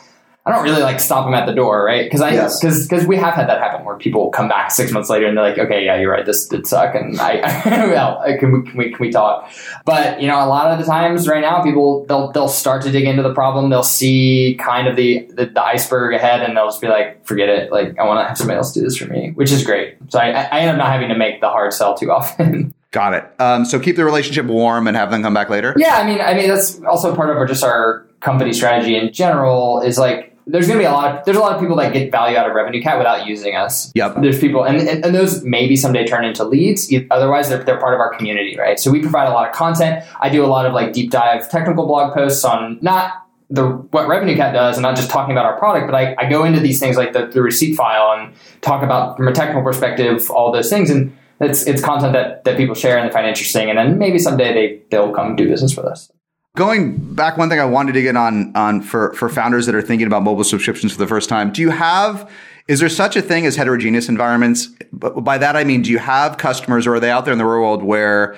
I 0.46 0.52
don't 0.52 0.64
really 0.64 0.82
like 0.82 1.00
stop 1.00 1.26
them 1.26 1.34
at 1.36 1.46
the 1.46 1.54
door, 1.54 1.84
right? 1.84 2.06
Because 2.06 2.22
I 2.22 2.32
Yes. 2.32 2.60
because 2.60 2.88
because 2.88 3.06
we 3.06 3.18
have 3.18 3.34
had 3.36 3.48
that 3.50 3.60
happen 3.60 3.86
where 3.86 3.98
people 3.98 4.30
come 4.32 4.48
back 4.48 4.72
six 4.72 4.92
months 4.92 5.10
later 5.10 5.28
and 5.28 5.38
they're 5.38 5.48
like, 5.48 5.60
okay, 5.60 5.86
yeah, 5.86 6.00
you're 6.00 6.12
right, 6.12 6.26
this 6.26 6.48
did 6.48 6.66
suck, 6.66 6.96
and 6.96 7.20
I 7.20 7.36
well, 7.92 8.24
can 8.40 8.52
we, 8.54 8.70
can 8.70 8.78
we 8.78 8.90
can 8.90 8.98
we 9.00 9.12
talk? 9.12 9.52
But 9.86 10.22
you 10.22 10.28
know, 10.28 10.44
a 10.44 10.48
lot 10.48 10.72
of 10.72 10.80
the 10.80 10.86
times 10.86 11.28
right 11.28 11.42
now, 11.42 11.62
people 11.62 12.06
they'll 12.06 12.32
they'll 12.32 12.48
start 12.48 12.82
to 12.84 12.92
dig 12.92 13.04
into 13.06 13.22
the 13.22 13.34
problem. 13.34 13.70
They'll 13.70 13.84
see 13.84 14.56
kind 14.60 14.88
of 14.88 14.96
the 14.96 15.30
the, 15.36 15.48
the 15.48 15.64
iceberg 15.64 16.16
ahead, 16.16 16.42
and 16.42 16.56
they'll 16.58 16.68
just 16.68 16.82
be 16.82 16.88
like, 16.88 17.26
forget 17.28 17.50
it. 17.50 17.72
Like 17.72 18.00
I 18.00 18.06
want 18.06 18.24
to 18.24 18.28
have 18.28 18.38
somebody 18.38 18.58
else 18.58 18.72
do 18.72 18.82
this 18.82 18.98
for 18.98 19.06
me, 19.06 19.32
which 19.36 19.52
is 19.52 19.64
great. 19.64 19.98
So 20.08 20.20
I, 20.20 20.30
I 20.30 20.60
end 20.62 20.72
up 20.72 20.78
not 20.78 20.88
having 20.88 21.10
to 21.10 21.18
make 21.18 21.42
the 21.42 21.50
hard 21.50 21.74
sell 21.74 21.96
too 21.96 22.12
often. 22.12 22.74
Got 22.92 23.14
it. 23.14 23.32
Um, 23.40 23.66
so 23.66 23.78
keep 23.80 23.98
the 23.98 24.04
relationship 24.06 24.48
warm 24.48 24.88
and 24.88 24.98
have 24.98 25.12
them 25.12 25.22
come 25.22 25.34
back 25.36 25.52
later. 25.52 25.76
yeah, 25.78 25.98
I 25.98 26.06
mean, 26.08 26.20
I 26.22 26.34
mean 26.34 26.48
that's 26.48 26.82
also 26.82 27.16
part 27.16 27.30
of 27.30 27.38
our, 27.38 27.46
just 27.46 27.64
our 27.64 28.08
company 28.20 28.54
strategy 28.54 28.96
in 28.96 29.12
general. 29.14 29.82
Is 29.82 29.98
like 29.98 30.30
there's 30.52 30.68
going 30.68 30.80
to 30.80 30.84
be 30.84 30.88
a 30.88 30.92
lot 30.92 31.20
of 31.20 31.26
there's 31.26 31.38
a 31.38 31.40
lot 31.40 31.54
of 31.54 31.62
people 31.62 31.76
that 31.78 31.94
get 31.94 32.12
value 32.12 32.38
out 32.38 32.50
of 32.50 32.56
revenue 32.56 32.82
cat 32.82 32.98
without 32.98 33.28
using 33.28 33.56
us. 33.56 33.92
Yep. 33.96 34.18
There's 34.22 34.40
people, 34.40 34.64
and, 34.66 34.78
and, 34.78 35.06
and 35.06 35.16
those 35.16 35.44
maybe 35.44 35.76
someday 35.76 36.06
turn 36.06 36.26
into 36.26 36.44
leads. 36.44 36.92
Otherwise, 37.12 37.50
they're, 37.50 37.64
they're 37.64 37.80
part 37.80 37.94
of 37.94 38.00
our 38.00 38.16
community, 38.16 38.58
right? 38.58 38.80
So 38.80 38.92
we 38.92 39.02
provide 39.02 39.28
a 39.28 39.32
lot 39.32 39.48
of 39.48 39.56
content. 39.56 40.06
I 40.20 40.30
do 40.30 40.44
a 40.44 40.48
lot 40.48 40.66
of 40.66 40.74
like 40.74 40.94
deep 40.94 41.12
dive 41.12 41.50
technical 41.50 41.86
blog 41.86 42.14
posts 42.14 42.44
on 42.44 42.80
not 42.82 43.14
the 43.50 43.68
what 43.68 44.08
Revenue 44.08 44.36
Cat 44.36 44.54
does, 44.54 44.78
and 44.78 44.84
not 44.84 44.96
just 44.96 45.10
talking 45.10 45.34
about 45.34 45.46
our 45.46 45.58
product, 45.58 45.88
but 45.88 45.96
I, 45.96 46.16
I 46.18 46.30
go 46.30 46.44
into 46.44 46.60
these 46.60 46.80
things 46.80 46.98
like 46.98 47.14
the, 47.14 47.28
the 47.28 47.42
receipt 47.42 47.76
file 47.76 48.20
and 48.20 48.34
talk 48.62 48.84
about 48.84 49.18
from 49.18 49.28
a 49.28 49.34
technical 49.34 49.64
perspective 49.64 50.30
all 50.32 50.52
those 50.52 50.70
things, 50.70 50.90
and 50.90 51.16
it's 51.42 51.66
it's 51.66 51.82
content 51.82 52.14
that, 52.14 52.44
that 52.44 52.58
people 52.58 52.76
share 52.76 52.98
and 52.98 53.10
they 53.10 53.14
find 53.14 53.28
interesting, 53.28 53.70
and 53.70 53.78
then 53.78 53.98
maybe 53.98 54.20
someday 54.20 54.54
they 54.54 54.82
they'll 54.92 55.14
come 55.14 55.36
do 55.36 55.48
business 55.48 55.76
with 55.76 55.86
us. 55.86 56.12
Going 56.56 57.14
back, 57.14 57.38
one 57.38 57.50
thing 57.50 57.60
I 57.60 57.66
wanted 57.66 57.94
to 57.94 58.02
get 58.02 58.18
on 58.18 58.56
on 58.56 58.82
for 58.82 59.14
for 59.14 59.30
founders 59.30 59.66
that 59.66 59.76
are 59.76 59.82
thinking 59.82 60.08
about 60.08 60.24
mobile 60.24 60.44
subscriptions 60.44 60.92
for 60.92 60.98
the 60.98 61.08
first 61.08 61.30
time. 61.30 61.52
Do 61.52 61.62
you 61.62 61.70
have 61.70 62.30
is 62.68 62.80
there 62.80 62.90
such 62.90 63.16
a 63.16 63.22
thing 63.22 63.46
as 63.46 63.56
heterogeneous 63.56 64.10
environments? 64.10 64.68
But 64.92 65.22
by 65.22 65.38
that 65.38 65.56
I 65.56 65.64
mean, 65.64 65.82
do 65.82 65.92
you 65.92 66.00
have 66.00 66.38
customers 66.38 66.86
or 66.86 66.96
are 66.96 67.00
they 67.00 67.12
out 67.12 67.26
there 67.26 67.32
in 67.32 67.38
the 67.38 67.46
real 67.46 67.62
world 67.62 67.84
where 67.84 68.36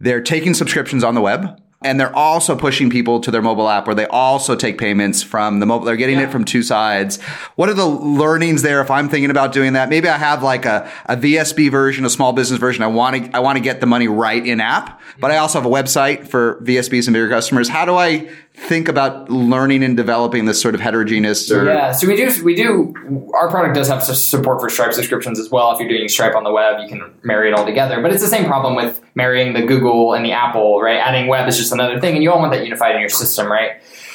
they're 0.00 0.20
taking 0.20 0.54
subscriptions 0.54 1.02
on 1.02 1.14
the 1.14 1.20
web 1.20 1.60
and 1.86 2.00
they're 2.00 2.14
also 2.14 2.56
pushing 2.56 2.90
people 2.90 3.20
to 3.20 3.30
their 3.30 3.40
mobile 3.40 3.68
app 3.68 3.86
where 3.86 3.94
they 3.94 4.06
also 4.08 4.56
take 4.56 4.76
payments 4.76 5.22
from 5.22 5.60
the 5.60 5.66
mobile 5.66 5.86
they're 5.86 5.96
getting 5.96 6.18
it 6.18 6.30
from 6.30 6.44
two 6.44 6.62
sides. 6.62 7.22
What 7.54 7.68
are 7.68 7.74
the 7.74 7.86
learnings 7.86 8.62
there 8.62 8.80
if 8.80 8.90
i'm 8.90 9.08
thinking 9.08 9.30
about 9.30 9.52
doing 9.52 9.74
that? 9.74 9.88
Maybe 9.88 10.08
i 10.08 10.18
have 10.18 10.42
like 10.42 10.64
a, 10.64 10.90
a 11.06 11.16
vsb 11.16 11.70
version 11.70 12.04
a 12.04 12.10
small 12.10 12.32
business 12.32 12.58
version. 12.58 12.82
I 12.82 12.88
want 12.88 13.24
to 13.24 13.36
i 13.36 13.38
want 13.38 13.56
to 13.56 13.62
get 13.62 13.80
the 13.80 13.86
money 13.86 14.08
right 14.08 14.44
in 14.44 14.60
app 14.60 15.00
but 15.20 15.30
i 15.30 15.36
also 15.36 15.60
have 15.60 15.66
a 15.66 15.72
website 15.72 16.26
for 16.26 16.60
vsbs 16.62 17.06
and 17.06 17.14
bigger 17.14 17.28
customers. 17.28 17.68
How 17.68 17.84
do 17.84 17.94
i 17.94 18.28
think 18.56 18.88
about 18.88 19.30
learning 19.30 19.84
and 19.84 19.96
developing 19.96 20.46
this 20.46 20.60
sort 20.60 20.74
of 20.74 20.80
heterogeneous 20.80 21.50
or 21.50 21.66
Yeah, 21.66 21.92
so 21.92 22.06
we 22.08 22.16
do 22.16 22.44
we 22.44 22.54
do 22.54 23.30
our 23.34 23.50
product 23.50 23.74
does 23.74 23.88
have 23.88 24.02
support 24.02 24.60
for 24.60 24.70
Stripe 24.70 24.94
subscriptions 24.94 25.38
as 25.38 25.50
well. 25.50 25.72
If 25.72 25.78
you're 25.80 25.88
doing 25.90 26.08
Stripe 26.08 26.34
on 26.34 26.42
the 26.42 26.50
web, 26.52 26.80
you 26.80 26.88
can 26.88 27.12
marry 27.22 27.48
it 27.50 27.54
all 27.54 27.66
together. 27.66 28.00
But 28.00 28.12
it's 28.12 28.22
the 28.22 28.28
same 28.28 28.46
problem 28.46 28.74
with 28.74 29.00
marrying 29.14 29.52
the 29.52 29.62
Google 29.62 30.14
and 30.14 30.24
the 30.24 30.32
Apple, 30.32 30.80
right? 30.80 30.96
Adding 30.96 31.28
web 31.28 31.46
is 31.48 31.58
just 31.58 31.70
another 31.72 32.00
thing, 32.00 32.14
and 32.14 32.22
you 32.22 32.32
all 32.32 32.38
want 32.38 32.52
that 32.52 32.64
unified 32.64 32.94
in 32.94 33.00
your 33.00 33.10
system, 33.10 33.46
right? 33.52 33.72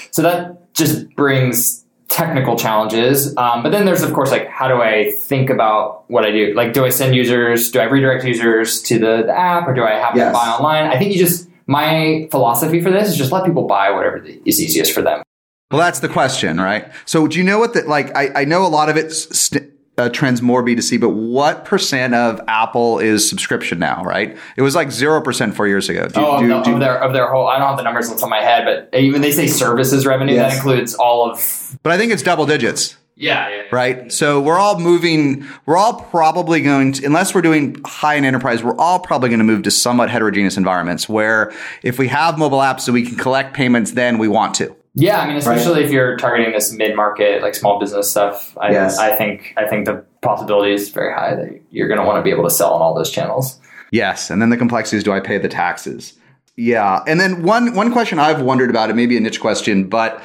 So 0.10 0.24
that 0.24 0.74
just 0.74 1.16
brings 1.16 1.86
technical 2.08 2.58
challenges. 2.58 3.38
Um, 3.38 3.64
but 3.64 3.72
then 3.72 3.86
there's 3.86 4.02
of 4.02 4.12
course 4.12 4.32
like 4.32 4.48
how 4.48 4.68
do 4.68 4.82
I 4.82 5.12
think 5.18 5.50
about 5.52 6.10
what 6.10 6.26
I 6.26 6.32
do? 6.32 6.54
Like, 6.56 6.74
do 6.74 6.84
I 6.84 6.90
send 6.90 7.16
users? 7.16 7.70
Do 7.72 7.80
I 7.80 7.84
redirect 7.84 8.26
users 8.26 8.82
to 8.84 8.98
the, 9.00 9.24
the 9.28 9.38
app, 9.38 9.68
or 9.68 9.74
do 9.74 9.84
I 9.84 9.92
have 9.92 10.16
Yes. 10.16 10.26
them 10.26 10.34
buy 10.34 10.48
online? 10.50 10.88
I 10.92 10.98
think 10.98 11.14
you 11.14 11.20
just 11.20 11.48
my 11.72 12.28
philosophy 12.32 12.82
for 12.82 12.92
this 12.92 13.08
is 13.10 13.18
just 13.18 13.32
let 13.32 13.46
people 13.46 13.66
buy 13.66 13.90
whatever 13.92 14.18
is 14.46 14.62
easiest 14.62 14.94
for 14.94 15.02
them. 15.02 15.24
Well, 15.72 15.80
that's 15.80 16.00
the 16.02 16.10
question, 16.10 16.60
right? 16.60 16.92
So, 17.06 17.28
do 17.28 17.38
you 17.38 17.44
know 17.46 17.58
what 17.58 17.74
that 17.76 17.88
like? 17.88 18.16
I, 18.16 18.42
I 18.42 18.46
know 18.46 18.66
a 18.66 18.68
lot 18.68 18.90
of 18.90 18.98
it 18.98 19.12
st- 19.12 19.70
uh, 19.98 20.10
trends 20.10 20.42
more 20.42 20.64
B2C, 20.64 21.00
but 21.00 21.10
what 21.10 21.64
percent 21.64 22.14
of 22.14 22.42
Apple 22.48 23.00
is 23.00 23.28
subscription 23.30 23.80
now, 23.80 24.04
right? 24.04 24.38
It 24.58 24.62
was 24.64 24.76
like 24.76 24.88
0% 24.90 25.54
four 25.54 25.68
years 25.68 25.88
ago. 25.90 26.08
Do, 26.10 26.20
Oh, 26.20 26.40
do- 26.42 26.54
of, 26.54 26.66
the, 26.66 26.72
of 26.74 26.80
their 26.80 26.98
of 27.04 27.14
their 27.14 27.32
whole. 27.32 27.48
I 27.48 27.58
don't 27.58 27.68
have 27.70 27.78
the 27.78 27.84
numbers 27.84 28.08
off 28.10 28.16
the 28.16 28.20
top 28.22 28.28
of 28.28 28.32
my 28.32 28.42
head, 28.42 28.66
but 28.92 29.00
even 29.00 29.22
they 29.22 29.32
say 29.32 29.48
services 29.48 30.06
revenue 30.06 30.34
Yes. 30.34 30.52
that 30.52 30.58
includes 30.58 30.94
all 30.96 31.30
of. 31.32 31.78
but 31.84 31.94
I 31.94 31.98
think 31.98 32.12
it's 32.12 32.24
double 32.24 32.46
digits, 32.46 32.98
Yeah, 33.22 33.50
yeah, 33.50 33.56
yeah. 33.56 33.64
right? 33.72 34.12
So, 34.12 34.42
we're 34.42 34.58
all 34.58 34.80
moving, 34.80 35.46
we're 35.66 35.78
all 35.78 36.02
probably 36.02 36.62
going 36.62 36.94
to, 36.94 37.06
unless 37.06 37.34
we're 37.34 37.42
doing 37.42 37.80
high 37.86 38.18
end 38.18 38.26
enterprise, 38.26 38.64
we're 38.64 38.78
all 38.78 39.00
probably 39.00 39.30
going 39.30 39.40
to 39.40 39.46
move 39.46 39.64
to 39.64 39.72
somewhat 39.72 40.10
heterogeneous 40.10 40.58
environments 40.58 41.08
where 41.08 41.54
if 41.84 42.00
we 42.00 42.08
have 42.08 42.38
mobile 42.38 42.60
apps 42.60 42.82
so 42.82 42.92
we 42.92 43.06
can 43.06 43.16
collect 43.16 43.54
payments, 43.54 43.92
then 43.92 44.18
we 44.18 44.28
want 44.28 44.56
to. 44.56 44.76
Yeah, 44.94 45.22
I 45.22 45.28
mean, 45.28 45.38
especially 45.38 45.84
if 45.84 45.92
you're 45.92 46.18
targeting 46.18 46.52
this 46.52 46.74
mid 46.74 46.96
market, 46.96 47.42
like 47.42 47.56
small 47.56 47.80
business 47.80 48.12
stuff. 48.12 48.58
I, 48.58 48.72
Yes. 48.72 48.98
I 48.98 49.16
think 49.16 49.54
I 49.56 49.66
think 49.66 49.86
the 49.86 50.04
possibility 50.22 50.74
is 50.74 50.90
very 50.90 51.14
high 51.14 51.36
that 51.36 51.62
you're 51.70 51.88
going 51.88 52.00
to 52.00 52.06
want 52.06 52.18
to 52.18 52.22
be 52.24 52.30
able 52.30 52.44
to 52.44 52.50
sell 52.50 52.74
on 52.74 52.82
all 52.82 52.94
those 52.94 53.10
channels. 53.10 53.60
Yes, 53.92 54.30
and 54.30 54.42
then 54.42 54.50
the 54.50 54.58
complexity 54.58 54.98
is: 54.98 55.04
do 55.04 55.14
I 55.14 55.22
pay 55.22 55.38
the 55.38 55.48
taxes? 55.48 56.14
Yeah, 56.58 57.04
and 57.08 57.22
then 57.22 57.44
one 57.44 57.74
one 57.74 57.94
question 57.94 58.20
I've 58.20 58.42
wondered 58.42 58.70
about 58.70 58.90
it, 58.90 58.96
maybe 58.98 59.16
a 59.16 59.22
niche 59.22 59.40
question, 59.40 59.88
but 59.88 60.22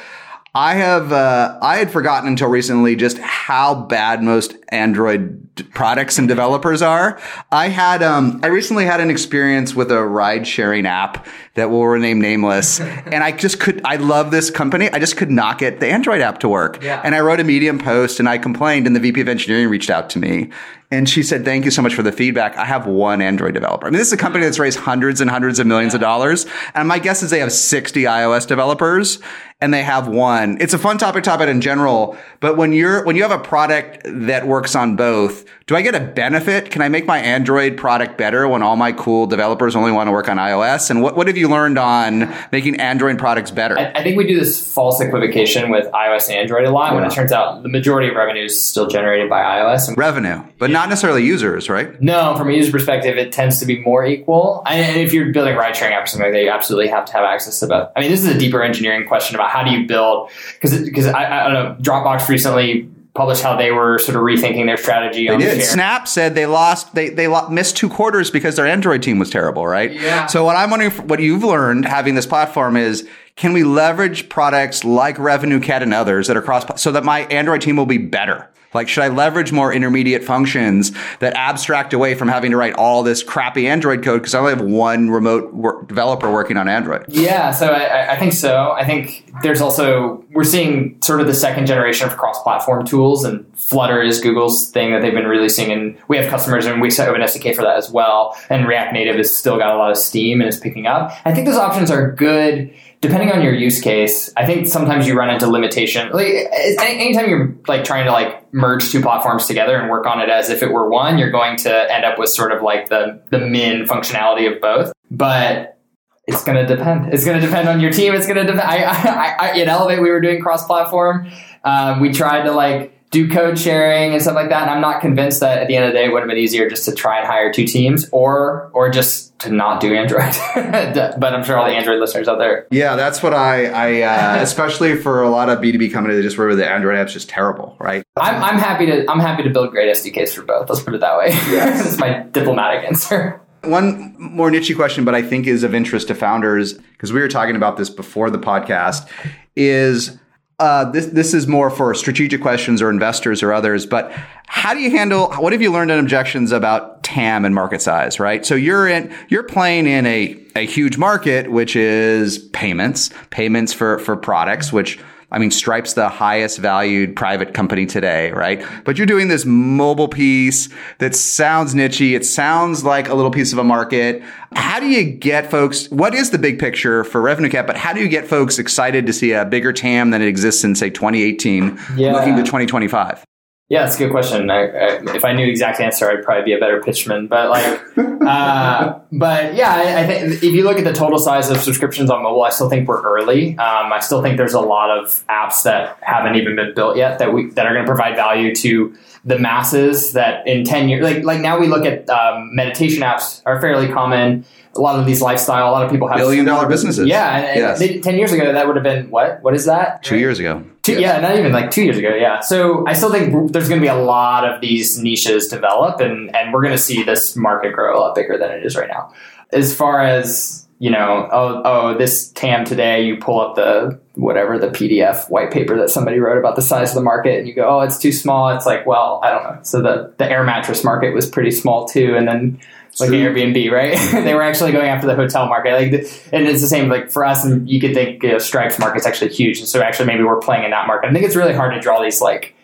I 0.56 0.76
have 0.76 1.12
uh, 1.12 1.58
I 1.60 1.76
had 1.76 1.90
forgotten 1.90 2.30
until 2.30 2.48
recently 2.48 2.96
just 2.96 3.18
how 3.18 3.74
bad 3.74 4.22
most 4.22 4.54
Android 4.70 5.42
products 5.72 6.18
and 6.18 6.28
developers 6.28 6.82
are. 6.82 7.20
I 7.50 7.68
had 7.68 8.02
um, 8.02 8.40
I 8.42 8.48
recently 8.48 8.84
had 8.84 9.00
an 9.00 9.10
experience 9.10 9.74
with 9.74 9.90
a 9.90 10.04
ride 10.04 10.46
sharing 10.46 10.86
app 10.86 11.26
that 11.54 11.70
will 11.70 11.86
remain 11.86 12.18
nameless, 12.18 12.80
and 12.80 13.16
I 13.24 13.32
just 13.32 13.60
could 13.60 13.80
I 13.84 13.96
love 13.96 14.30
this 14.30 14.50
company, 14.50 14.90
I 14.90 14.98
just 14.98 15.16
could 15.16 15.30
not 15.30 15.58
get 15.58 15.80
the 15.80 15.86
Android 15.88 16.20
app 16.20 16.38
to 16.40 16.48
work, 16.48 16.82
Yeah. 16.82 17.00
and 17.04 17.14
I 17.14 17.20
wrote 17.20 17.40
a 17.40 17.44
Medium 17.44 17.78
post 17.78 18.20
and 18.20 18.28
I 18.28 18.38
complained, 18.38 18.86
and 18.86 18.94
the 18.94 19.00
VP 19.00 19.20
of 19.22 19.28
engineering 19.28 19.68
reached 19.68 19.90
out 19.90 20.10
to 20.10 20.18
me. 20.18 20.50
And 20.88 21.08
she 21.08 21.24
said, 21.24 21.44
Thank 21.44 21.64
you 21.64 21.72
so 21.72 21.82
much 21.82 21.94
for 21.94 22.04
the 22.04 22.12
feedback. 22.12 22.56
I 22.56 22.64
have 22.64 22.86
one 22.86 23.20
Android 23.20 23.54
developer. 23.54 23.86
I 23.88 23.90
mean, 23.90 23.98
this 23.98 24.06
is 24.06 24.12
a 24.12 24.16
company 24.16 24.44
that's 24.44 24.60
raised 24.60 24.78
hundreds 24.78 25.20
and 25.20 25.28
hundreds 25.28 25.58
of 25.58 25.66
millions 25.66 25.94
of 25.94 26.00
dollars. 26.00 26.46
And 26.76 26.86
my 26.86 27.00
guess 27.00 27.24
is 27.24 27.30
they 27.30 27.40
have 27.40 27.50
60 27.50 28.04
iOS 28.04 28.46
developers 28.46 29.18
and 29.60 29.74
they 29.74 29.82
have 29.82 30.06
one. 30.06 30.58
It's 30.60 30.74
a 30.74 30.78
fun 30.78 30.96
topic 30.98 31.24
to 31.24 31.30
talk 31.30 31.38
about 31.38 31.48
in 31.48 31.60
general. 31.60 32.16
But 32.38 32.56
when 32.56 32.72
you're, 32.72 33.04
when 33.04 33.16
you 33.16 33.22
have 33.22 33.32
a 33.32 33.42
product 33.42 34.02
that 34.04 34.46
works 34.46 34.55
works 34.56 34.74
on 34.74 34.96
both. 34.96 35.44
Do 35.66 35.76
I 35.76 35.82
get 35.82 35.94
a 35.94 36.00
benefit? 36.00 36.70
Can 36.70 36.80
I 36.80 36.88
make 36.88 37.04
my 37.04 37.18
Android 37.18 37.76
product 37.76 38.16
better 38.16 38.48
when 38.48 38.62
all 38.62 38.74
my 38.74 38.90
cool 38.92 39.26
developers 39.26 39.76
only 39.76 39.92
want 39.92 40.06
to 40.08 40.12
work 40.12 40.30
on 40.30 40.38
iOS? 40.38 40.88
And 40.88 41.02
what, 41.02 41.14
what 41.14 41.26
have 41.26 41.36
you 41.36 41.46
learned 41.46 41.76
on 41.76 42.34
making 42.52 42.80
Android 42.80 43.18
products 43.18 43.50
better? 43.50 43.78
I, 43.78 43.92
I 43.94 44.02
think 44.02 44.16
we 44.16 44.26
do 44.26 44.38
this 44.38 44.72
false 44.72 44.98
equivocation 44.98 45.68
with 45.68 45.84
iOS 45.92 46.30
and 46.30 46.38
Android 46.38 46.64
a 46.64 46.70
lot 46.70 46.94
when 46.94 47.04
it 47.04 47.10
turns 47.10 47.32
out 47.32 47.62
the 47.64 47.68
majority 47.68 48.08
of 48.08 48.14
revenue 48.14 48.44
is 48.44 48.66
still 48.66 48.86
generated 48.86 49.28
by 49.28 49.42
iOS. 49.42 49.88
And 49.88 49.98
Revenue, 49.98 50.42
but 50.56 50.70
not 50.70 50.88
necessarily 50.88 51.22
users, 51.22 51.68
right? 51.68 52.00
no, 52.00 52.34
from 52.38 52.48
a 52.48 52.52
user 52.54 52.72
perspective, 52.72 53.18
it 53.18 53.30
tends 53.30 53.60
to 53.60 53.66
be 53.66 53.80
more 53.80 54.06
equal. 54.06 54.62
And 54.66 54.98
if 54.98 55.12
you're 55.12 55.32
building 55.32 55.54
ride 55.54 55.76
sharing 55.76 55.94
apps 55.94 56.04
or 56.04 56.06
something 56.06 56.28
like 56.28 56.32
that, 56.32 56.42
you 56.44 56.50
absolutely 56.50 56.88
have 56.88 57.04
to 57.04 57.12
have 57.12 57.24
access 57.24 57.60
to 57.60 57.66
both. 57.66 57.90
I 57.94 58.00
mean, 58.00 58.10
this 58.10 58.24
is 58.24 58.34
a 58.34 58.38
deeper 58.38 58.62
engineering 58.62 59.06
question 59.06 59.34
about 59.34 59.50
how 59.50 59.62
do 59.62 59.70
you 59.70 59.86
build, 59.86 60.30
because 60.54 60.80
because 60.82 61.06
I, 61.06 61.44
I 61.44 61.52
don't 61.52 61.52
know, 61.52 61.82
Dropbox 61.82 62.28
recently 62.28 62.88
published 63.16 63.42
how 63.42 63.56
they 63.56 63.70
were 63.72 63.98
sort 63.98 64.16
of 64.16 64.22
rethinking 64.22 64.66
their 64.66 64.76
strategy 64.76 65.28
on 65.28 65.38
They 65.38 65.46
did. 65.46 65.56
share. 65.56 65.64
Snap 65.66 66.06
said 66.08 66.34
they 66.34 66.46
lost, 66.46 66.94
they, 66.94 67.08
they 67.08 67.26
lo- 67.28 67.48
missed 67.48 67.76
two 67.76 67.88
quarters 67.88 68.30
because 68.30 68.56
their 68.56 68.66
Android 68.66 69.02
team 69.02 69.18
was 69.18 69.30
terrible, 69.30 69.66
right? 69.66 69.92
Yeah. 69.92 70.26
So 70.26 70.44
what 70.44 70.56
I'm 70.56 70.70
wondering, 70.70 70.92
what 71.08 71.20
you've 71.20 71.44
learned 71.44 71.84
having 71.86 72.14
this 72.14 72.26
platform 72.26 72.76
is, 72.76 73.08
can 73.36 73.52
we 73.52 73.64
leverage 73.64 74.28
products 74.28 74.84
like 74.84 75.18
Revenue 75.18 75.60
Cat 75.60 75.82
and 75.82 75.92
others 75.92 76.26
that 76.28 76.36
are 76.36 76.42
cross, 76.42 76.80
so 76.80 76.92
that 76.92 77.04
my 77.04 77.20
Android 77.26 77.60
team 77.62 77.76
will 77.76 77.86
be 77.86 77.98
better? 77.98 78.48
Like, 78.74 78.88
should 78.88 79.04
I 79.04 79.08
leverage 79.08 79.52
more 79.52 79.72
intermediate 79.72 80.24
functions 80.24 80.92
that 81.20 81.34
abstract 81.34 81.92
away 81.92 82.14
from 82.14 82.28
having 82.28 82.50
to 82.50 82.56
write 82.56 82.74
all 82.74 83.02
this 83.02 83.22
crappy 83.22 83.66
Android 83.68 84.02
code 84.02 84.20
because 84.22 84.34
I 84.34 84.38
only 84.40 84.54
have 84.54 84.60
one 84.62 85.10
remote 85.10 85.54
work 85.54 85.88
developer 85.88 86.30
working 86.30 86.56
on 86.56 86.68
Android? 86.68 87.04
Yeah, 87.08 87.50
so 87.52 87.68
I, 87.68 88.12
I- 88.12 88.16
think 88.16 88.32
so. 88.32 88.72
I 88.72 88.84
think 88.84 89.30
there's 89.42 89.60
also 89.60 90.24
we're 90.32 90.44
seeing 90.44 90.96
sort 91.02 91.20
of 91.20 91.26
the 91.26 91.34
second 91.34 91.66
generation 91.66 92.08
of 92.08 92.16
cross-platform 92.16 92.86
tools, 92.86 93.24
and 93.24 93.44
Flutter 93.58 94.00
is 94.02 94.20
Google's 94.20 94.70
thing 94.70 94.92
that 94.92 95.02
they've 95.02 95.12
been 95.14 95.26
releasing, 95.26 95.70
and 95.70 95.96
we 96.08 96.16
have 96.16 96.28
customers, 96.30 96.64
and 96.66 96.80
we 96.80 96.90
set 96.90 97.08
up 97.08 97.14
an 97.14 97.20
SDK 97.22 97.54
for 97.54 97.62
that 97.62 97.76
as 97.76 97.90
well. 97.90 98.36
And 98.50 98.66
React 98.66 98.92
Native 98.94 99.16
has 99.16 99.36
still 99.36 99.58
got 99.58 99.74
a 99.74 99.76
lot 99.78 99.90
of 99.90 99.96
steam 99.98 100.40
and 100.40 100.48
is 100.48 100.58
picking 100.58 100.86
up. 100.86 101.12
I 101.24 101.34
think 101.34 101.46
those 101.46 101.56
options 101.58 101.90
are 101.90 102.10
good 102.12 102.72
depending 103.00 103.30
on 103.30 103.42
your 103.42 103.54
use 103.54 103.80
case. 103.80 104.32
I 104.36 104.46
think 104.46 104.66
sometimes 104.66 105.06
you 105.06 105.16
run 105.16 105.30
into 105.30 105.46
limitation. 105.46 106.10
Like 106.12 106.48
anytime 106.80 107.28
you're 107.28 107.54
like 107.68 107.84
trying 107.84 108.06
to 108.06 108.12
like 108.12 108.52
merge 108.52 108.90
two 108.90 109.00
platforms 109.00 109.46
together 109.46 109.78
and 109.78 109.90
work 109.90 110.06
on 110.06 110.20
it 110.20 110.28
as 110.28 110.50
if 110.50 110.62
it 110.62 110.72
were 110.72 110.88
one, 110.88 111.18
you're 111.18 111.30
going 111.30 111.56
to 111.58 111.94
end 111.94 112.04
up 112.04 112.18
with 112.18 112.30
sort 112.30 112.52
of 112.52 112.62
like 112.62 112.88
the 112.88 113.22
the 113.30 113.38
min 113.38 113.84
functionality 113.84 114.52
of 114.52 114.60
both. 114.60 114.92
But 115.10 115.78
it's 116.26 116.42
going 116.42 116.56
to 116.56 116.66
depend. 116.66 117.14
It's 117.14 117.24
going 117.24 117.40
to 117.40 117.46
depend 117.46 117.68
on 117.68 117.80
your 117.80 117.92
team. 117.92 118.12
It's 118.14 118.26
going 118.26 118.44
to 118.44 118.52
depend. 118.52 118.62
I, 118.62 118.78
I, 118.78 119.36
I, 119.38 119.60
at 119.60 119.68
Elevate, 119.68 120.02
we 120.02 120.10
were 120.10 120.20
doing 120.20 120.42
cross-platform. 120.42 121.30
Um, 121.62 122.00
we 122.00 122.12
tried 122.12 122.42
to 122.42 122.50
like 122.50 122.95
do 123.16 123.28
code 123.30 123.58
sharing 123.58 124.12
and 124.12 124.20
stuff 124.20 124.34
like 124.34 124.50
that. 124.50 124.62
And 124.62 124.70
I'm 124.70 124.82
not 124.82 125.00
convinced 125.00 125.40
that 125.40 125.58
at 125.58 125.68
the 125.68 125.76
end 125.76 125.86
of 125.86 125.92
the 125.92 125.98
day, 125.98 126.04
it 126.04 126.12
would 126.12 126.20
have 126.20 126.28
been 126.28 126.36
easier 126.36 126.68
just 126.68 126.84
to 126.84 126.94
try 126.94 127.18
and 127.18 127.26
hire 127.26 127.50
two 127.50 127.64
teams, 127.64 128.08
or 128.12 128.70
or 128.74 128.90
just 128.90 129.38
to 129.40 129.50
not 129.50 129.80
do 129.80 129.94
Android. 129.94 130.34
but 130.54 131.34
I'm 131.34 131.42
sure 131.42 131.56
all 131.58 131.66
the 131.66 131.74
Android 131.74 131.98
listeners 131.98 132.28
out 132.28 132.38
there. 132.38 132.66
Yeah, 132.70 132.94
that's 132.96 133.22
what 133.22 133.32
I, 133.32 133.66
I 133.66 134.02
uh, 134.02 134.42
especially 134.42 134.96
for 134.96 135.22
a 135.22 135.30
lot 135.30 135.48
of 135.48 135.60
B2B 135.60 135.92
companies 135.92 136.18
that 136.18 136.22
just 136.22 136.36
where 136.36 136.54
the 136.54 136.68
Android 136.68 136.96
app's 136.96 137.14
just 137.14 137.28
terrible, 137.28 137.76
right? 137.80 138.04
I'm, 138.16 138.42
I'm 138.42 138.58
happy 138.58 138.86
to 138.86 139.10
I'm 139.10 139.20
happy 139.20 139.42
to 139.44 139.50
build 139.50 139.70
great 139.70 139.94
SDKs 139.96 140.34
for 140.34 140.42
both. 140.42 140.68
Let's 140.68 140.82
put 140.82 140.94
it 140.94 141.00
that 141.00 141.16
way. 141.16 141.30
That's 141.50 141.98
my 141.98 142.20
diplomatic 142.32 142.84
answer. 142.84 143.40
One 143.64 144.14
more 144.18 144.50
niche 144.50 144.74
question, 144.76 145.04
but 145.04 145.14
I 145.14 145.22
think 145.22 145.46
is 145.46 145.64
of 145.64 145.74
interest 145.74 146.08
to 146.08 146.14
founders 146.14 146.74
because 146.74 147.12
we 147.12 147.20
were 147.20 147.28
talking 147.28 147.56
about 147.56 147.78
this 147.78 147.88
before 147.88 148.30
the 148.30 148.38
podcast. 148.38 149.08
Is 149.56 150.18
uh, 150.58 150.90
this 150.90 151.06
this 151.06 151.34
is 151.34 151.46
more 151.46 151.68
for 151.70 151.94
strategic 151.94 152.40
questions 152.40 152.80
or 152.80 152.88
investors 152.88 153.42
or 153.42 153.52
others? 153.52 153.84
But 153.84 154.10
how 154.46 154.72
do 154.72 154.80
you 154.80 154.90
handle? 154.90 155.30
What 155.34 155.52
have 155.52 155.60
you 155.60 155.70
learned 155.70 155.90
on 155.90 155.98
objections 155.98 156.50
about 156.50 157.02
TAM 157.02 157.44
and 157.44 157.54
market 157.54 157.82
size? 157.82 158.18
Right. 158.18 158.46
So 158.46 158.54
you're 158.54 158.88
in 158.88 159.14
you're 159.28 159.42
playing 159.42 159.86
in 159.86 160.06
a 160.06 160.42
a 160.56 160.64
huge 160.64 160.96
market, 160.96 161.50
which 161.50 161.76
is 161.76 162.38
payments, 162.38 163.10
payments 163.30 163.74
for 163.74 163.98
for 163.98 164.16
products, 164.16 164.72
which 164.72 164.98
I 165.32 165.38
mean, 165.38 165.50
Stripe's 165.50 165.94
the 165.94 166.08
highest 166.08 166.58
valued 166.58 167.16
private 167.16 167.52
company 167.52 167.84
today, 167.84 168.30
right? 168.30 168.64
But 168.84 168.96
you're 168.96 169.08
doing 169.08 169.26
this 169.28 169.44
mobile 169.44 170.06
piece 170.08 170.68
that 170.98 171.16
sounds 171.16 171.74
nichey. 171.74 172.14
It 172.14 172.24
sounds 172.24 172.84
like 172.84 173.08
a 173.08 173.14
little 173.14 173.32
piece 173.32 173.52
of 173.52 173.58
a 173.58 173.64
market. 173.64 174.22
How 174.54 174.78
do 174.78 174.86
you 174.86 175.02
get 175.04 175.50
folks? 175.50 175.90
What 175.90 176.14
is 176.14 176.30
the 176.30 176.38
big 176.38 176.58
picture 176.60 177.02
for 177.02 177.20
RevenueCat? 177.20 177.66
But 177.66 177.76
how 177.76 177.92
do 177.92 178.00
you 178.00 178.08
get 178.08 178.26
folks 178.28 178.58
excited 178.58 179.04
to 179.06 179.12
see 179.12 179.32
a 179.32 179.44
bigger 179.44 179.72
TAM 179.72 180.10
than 180.10 180.22
it 180.22 180.28
exists 180.28 180.62
in, 180.62 180.74
say, 180.76 180.90
2018, 180.90 181.76
Yeah. 181.96 182.12
looking 182.12 182.36
to 182.36 182.42
2025? 182.42 183.24
Yeah, 183.68 183.82
that's 183.82 183.96
a 183.96 183.98
good 183.98 184.12
question. 184.12 184.48
I, 184.48 184.66
I, 184.66 185.16
if 185.16 185.24
I 185.24 185.32
knew 185.32 185.44
the 185.44 185.50
exact 185.50 185.80
answer, 185.80 186.08
I'd 186.08 186.22
probably 186.22 186.44
be 186.44 186.52
a 186.52 186.58
better 186.58 186.80
pitchman. 186.80 187.28
But 187.28 187.50
like, 187.50 187.80
uh, 187.98 189.00
but 189.10 189.54
yeah, 189.56 189.74
I, 189.74 190.02
I 190.02 190.06
think 190.06 190.34
if 190.34 190.54
you 190.54 190.62
look 190.62 190.78
at 190.78 190.84
the 190.84 190.92
total 190.92 191.18
size 191.18 191.50
of 191.50 191.56
subscriptions 191.58 192.08
on 192.08 192.22
mobile, 192.22 192.44
I 192.44 192.50
still 192.50 192.70
think 192.70 192.86
we're 192.86 193.02
early. 193.02 193.58
Um, 193.58 193.92
I 193.92 193.98
still 193.98 194.22
think 194.22 194.36
there's 194.36 194.54
a 194.54 194.60
lot 194.60 194.96
of 194.96 195.24
apps 195.28 195.64
that 195.64 195.98
haven't 196.00 196.36
even 196.36 196.54
been 196.54 196.74
built 196.76 196.96
yet 196.96 197.18
that 197.18 197.32
we 197.32 197.50
that 197.50 197.66
are 197.66 197.72
going 197.72 197.84
to 197.84 197.88
provide 197.88 198.14
value 198.14 198.54
to 198.54 198.96
the 199.26 199.38
masses. 199.38 200.12
That 200.14 200.46
in 200.48 200.64
ten 200.64 200.88
years, 200.88 201.02
like 201.04 201.22
like 201.24 201.40
now 201.40 201.58
we 201.58 201.66
look 201.66 201.84
at 201.84 202.08
um, 202.08 202.54
meditation 202.54 203.02
apps 203.02 203.42
are 203.44 203.60
fairly 203.60 203.88
common. 203.92 204.44
A 204.74 204.80
lot 204.80 204.98
of 204.98 205.06
these 205.06 205.22
lifestyle, 205.22 205.70
a 205.70 205.72
lot 205.72 205.84
of 205.84 205.90
people 205.90 206.06
have 206.06 206.18
Billion 206.18 206.44
dollar 206.44 206.68
businesses. 206.68 207.06
Yeah, 207.08 207.34
and, 207.36 207.46
and 207.46 207.58
Yes. 207.60 207.78
they- 207.78 207.98
ten 208.00 208.16
years 208.16 208.32
ago 208.32 208.52
that 208.52 208.66
would 208.66 208.76
have 208.76 208.82
been 208.82 209.08
what? 209.10 209.42
What 209.42 209.54
is 209.54 209.64
that? 209.64 210.02
Two 210.02 210.18
years 210.18 210.38
ago. 210.38 210.62
Two, 210.82 211.00
Yeah, 211.00 211.18
not 211.20 211.36
even 211.38 211.50
like 211.52 211.70
two 211.70 211.82
years 211.82 211.96
ago. 211.96 212.14
Yeah. 212.14 212.40
So 212.40 212.86
I 212.86 212.92
still 212.92 213.10
think 213.10 213.52
there's 213.52 213.68
going 213.68 213.80
to 213.80 213.84
be 213.84 213.88
a 213.88 213.94
lot 213.96 214.44
of 214.48 214.60
these 214.60 214.98
niches 214.98 215.48
develop, 215.48 216.00
and 216.00 216.34
and 216.36 216.52
we're 216.52 216.62
going 216.62 216.74
to 216.74 216.78
see 216.82 217.02
this 217.02 217.34
market 217.36 217.72
grow 217.72 217.98
a 217.98 218.00
lot 218.00 218.14
bigger 218.14 218.36
than 218.38 218.50
it 218.50 218.64
is 218.66 218.76
right 218.76 218.88
now. 218.88 219.12
As 219.52 219.74
far 219.74 220.02
as 220.02 220.65
you 220.78 220.90
know, 220.90 221.28
oh 221.32 221.62
oh, 221.64 221.98
this 221.98 222.30
TAM 222.32 222.64
today, 222.64 223.04
you 223.04 223.16
pull 223.16 223.40
up 223.40 223.56
the 223.56 223.98
whatever 224.14 224.58
the 224.58 224.68
PDF 224.68 225.28
white 225.30 225.50
paper 225.50 225.76
that 225.78 225.90
somebody 225.90 226.18
wrote 226.18 226.38
about 226.38 226.56
the 226.56 226.62
size 226.62 226.90
of 226.90 226.96
the 226.96 227.02
market, 227.02 227.38
and 227.38 227.48
you 227.48 227.54
go, 227.54 227.66
oh, 227.68 227.80
it's 227.80 227.98
too 227.98 228.12
small. 228.12 228.50
It's 228.50 228.66
like, 228.66 228.86
well, 228.86 229.20
I 229.22 229.30
don't 229.30 229.42
know. 229.42 229.58
So 229.62 229.80
the 229.80 230.12
the 230.18 230.30
air 230.30 230.44
mattress 230.44 230.84
market 230.84 231.14
was 231.14 231.28
pretty 231.28 231.50
small 231.50 231.88
too, 231.88 232.14
and 232.16 232.28
then 232.28 232.60
like 233.00 233.08
True. 233.08 233.18
Airbnb, 233.18 233.70
right? 233.70 233.96
they 234.24 234.34
were 234.34 234.42
actually 234.42 234.72
going 234.72 234.88
after 234.88 235.06
the 235.06 235.14
hotel 235.14 235.46
market, 235.46 235.72
like, 235.72 235.92
and 236.32 236.46
it's 236.46 236.60
the 236.60 236.68
same. 236.68 236.88
Like 236.88 237.10
for 237.10 237.24
us, 237.24 237.44
and 237.44 237.68
you 237.68 237.80
could 237.80 237.94
think 237.94 238.22
you 238.22 238.32
know, 238.32 238.38
Stripe's 238.38 238.78
market's 238.78 239.06
actually 239.06 239.32
huge, 239.32 239.58
and 239.58 239.68
so 239.68 239.80
actually 239.80 240.06
maybe 240.06 240.24
we're 240.24 240.40
playing 240.40 240.64
in 240.64 240.70
that 240.70 240.86
market. 240.86 241.08
I 241.08 241.12
think 241.12 241.24
it's 241.24 241.36
really 241.36 241.54
hard 241.54 241.74
to 241.74 241.80
draw 241.80 242.02
these 242.02 242.20
like 242.20 242.54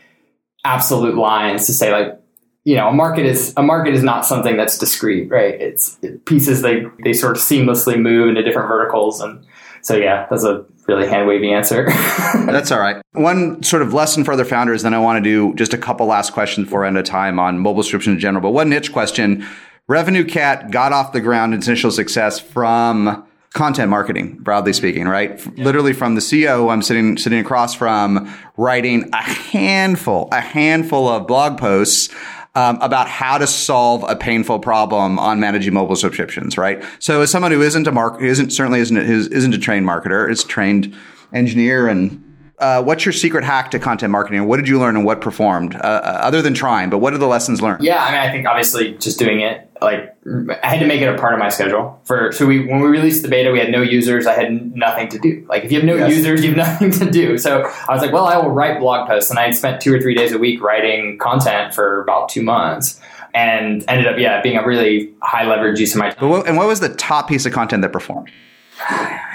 absolute 0.65 1.17
lines 1.17 1.67
to 1.67 1.73
say 1.73 1.93
like 1.93 2.22
you 2.65 2.77
know 2.77 2.89
a 2.89 2.93
market 2.93 3.27
is 3.27 3.53
a 3.57 3.63
market 3.63 3.95
is 3.95 4.03
not 4.03 4.25
something 4.25 4.57
that's 4.57 4.79
discrete, 4.79 5.31
right? 5.31 5.55
It's 5.61 5.99
it, 6.03 6.25
pieces 6.27 6.63
they 6.63 6.85
they 7.05 7.13
sort 7.13 7.37
of 7.37 7.43
seamlessly 7.43 8.01
move 8.01 8.29
into 8.29 8.43
different 8.43 8.69
verticals, 8.69 9.21
and 9.21 9.45
so 9.83 9.97
yeah, 9.97 10.27
that's 10.31 10.45
a 10.45 10.65
really 10.89 11.09
hand 11.09 11.29
wavy 11.29 11.53
answer. 11.53 11.87
That's 12.47 12.73
all 12.73 12.81
right. 12.81 13.01
One 13.13 13.63
sort 13.63 13.83
of 13.83 13.95
lesson 13.95 14.25
for 14.25 14.33
other 14.33 14.45
founders, 14.45 14.83
then 14.83 14.95
I 14.95 14.99
want 14.99 15.23
to 15.23 15.31
do 15.31 15.55
just 15.55 15.73
a 15.73 15.79
couple 15.79 16.07
last 16.07 16.33
questions 16.33 16.69
for 16.69 16.85
end 16.85 16.99
of 16.99 17.05
time 17.05 17.39
on 17.39 17.59
mobile 17.59 17.85
subscription 17.85 18.15
in 18.15 18.19
general. 18.19 18.43
But 18.43 18.51
one 18.51 18.69
niche 18.69 18.93
question. 18.93 19.47
Revenue 19.89 20.25
Cat 20.25 20.71
got 20.71 20.93
off 20.93 21.13
the 21.13 21.21
ground 21.21 21.55
its 21.55 21.67
initial 21.67 21.91
success 21.91 22.41
from 22.41 23.25
content 23.53 23.91
marketing, 23.91 24.39
broadly 24.41 24.73
speaking, 24.73 25.07
right? 25.07 25.33
F- 25.33 25.47
Literally 25.57 25.93
from 25.93 26.15
the 26.15 26.21
CEO 26.21 26.73
I'm 26.73 26.83
sitting 26.83 27.17
sitting 27.17 27.39
across 27.41 27.75
from 27.75 28.33
writing 28.57 29.11
a 29.13 29.23
handful, 29.23 30.29
a 30.33 30.41
handful 30.41 31.09
of 31.09 31.27
blog 31.27 31.59
posts 31.59 32.13
um, 32.55 32.79
about 32.81 33.09
how 33.09 33.39
to 33.39 33.47
solve 33.47 34.05
a 34.09 34.17
painful 34.17 34.59
problem 34.59 35.19
on 35.19 35.41
managing 35.41 35.73
mobile 35.73 35.97
subscriptions, 35.97 36.59
right? 36.59 36.83
So 36.99 37.23
as 37.23 37.31
someone 37.31 37.51
who 37.53 37.63
isn't 37.63 37.87
a 37.87 37.93
mark, 37.93 38.21
isn't 38.21 38.51
certainly 38.51 38.81
isn't 38.81 38.97
is, 38.97 39.29
isn't 39.29 39.55
a 39.55 39.59
trained 39.59 39.87
marketer, 39.87 40.31
is 40.31 40.45
trained 40.45 40.95
engineer, 41.33 41.89
and 41.89 42.32
uh, 42.63 42.83
what's 42.83 43.05
your 43.05 43.13
secret 43.13 43.43
hack 43.43 43.73
to 43.73 43.79
content 43.79 44.13
marketing? 44.13 44.47
What 44.47 44.57
did 44.59 44.69
you 44.69 44.79
learn 44.79 44.97
and 44.97 45.05
what 45.05 45.21
performed, 45.21 45.75
uh, 45.75 45.79
uh, 45.79 46.19
other 46.23 46.41
than 46.41 46.55
trying? 46.55 46.91
But 46.91 46.99
what 46.99 47.13
are 47.13 47.19
the 47.19 47.27
lessons 47.27 47.61
learned? 47.61 47.83
Yeah, 47.83 48.03
I 48.03 48.13
mean, 48.13 48.21
I 48.21 48.31
think 48.31 48.47
obviously 48.47 48.95
just 48.95 49.19
doing 49.19 49.41
it, 49.41 49.69
like, 49.83 50.15
I 50.63 50.69
had 50.69 50.79
to 50.79 50.87
make 50.87 51.01
it 51.01 51.09
a 51.09 51.19
part 51.19 51.35
of 51.35 51.41
my 51.41 51.49
schedule. 51.49 52.01
For 52.05 52.31
so 52.31 52.47
we 52.47 52.65
when 52.65 52.81
we 52.81 52.87
released 52.87 53.25
the 53.25 53.29
beta, 53.29 53.51
we 53.51 53.59
had 53.59 53.73
no 53.73 53.83
users. 53.83 54.29
I 54.29 54.35
had 54.35 54.77
nothing 54.77 55.09
to 55.09 55.19
do. 55.19 55.45
Like, 55.49 55.65
if 55.65 55.73
you 55.73 55.79
have 55.79 55.87
no 55.87 55.97
Yes. 55.97 56.15
users, 56.17 56.45
you 56.45 56.55
have 56.55 56.57
nothing 56.57 56.93
to 56.93 57.11
do. 57.11 57.37
So 57.37 57.63
I 57.89 57.93
was 57.93 58.01
like, 58.01 58.13
well, 58.13 58.27
I 58.27 58.37
will 58.37 58.51
write 58.51 58.79
blog 58.79 59.09
posts, 59.09 59.31
and 59.31 59.41
I 59.41 59.47
had 59.47 59.57
spent 59.57 59.81
two 59.81 59.93
or 59.93 60.01
three 60.01 60.15
days 60.15 60.31
a 60.31 60.39
week 60.39 60.63
writing 60.63 61.19
content 61.19 61.75
for 61.75 62.01
about 62.03 62.29
two 62.29 62.43
months, 62.43 63.01
and 63.35 63.85
ended 63.89 64.07
up, 64.07 64.19
yeah, 64.19 64.41
being 64.41 64.57
a 64.57 64.65
really 64.65 65.11
high 65.21 65.45
leverage 65.45 65.81
use 65.81 65.95
of 65.95 65.99
my 65.99 66.15
But 66.19 66.29
what, 66.29 66.47
and 66.47 66.57
what 66.57 66.69
was 66.69 66.79
the 66.79 66.91
top 66.91 67.29
piece 67.29 67.45
of 67.45 67.53
content 67.53 67.83
that 67.83 67.93
performed? 67.93 68.31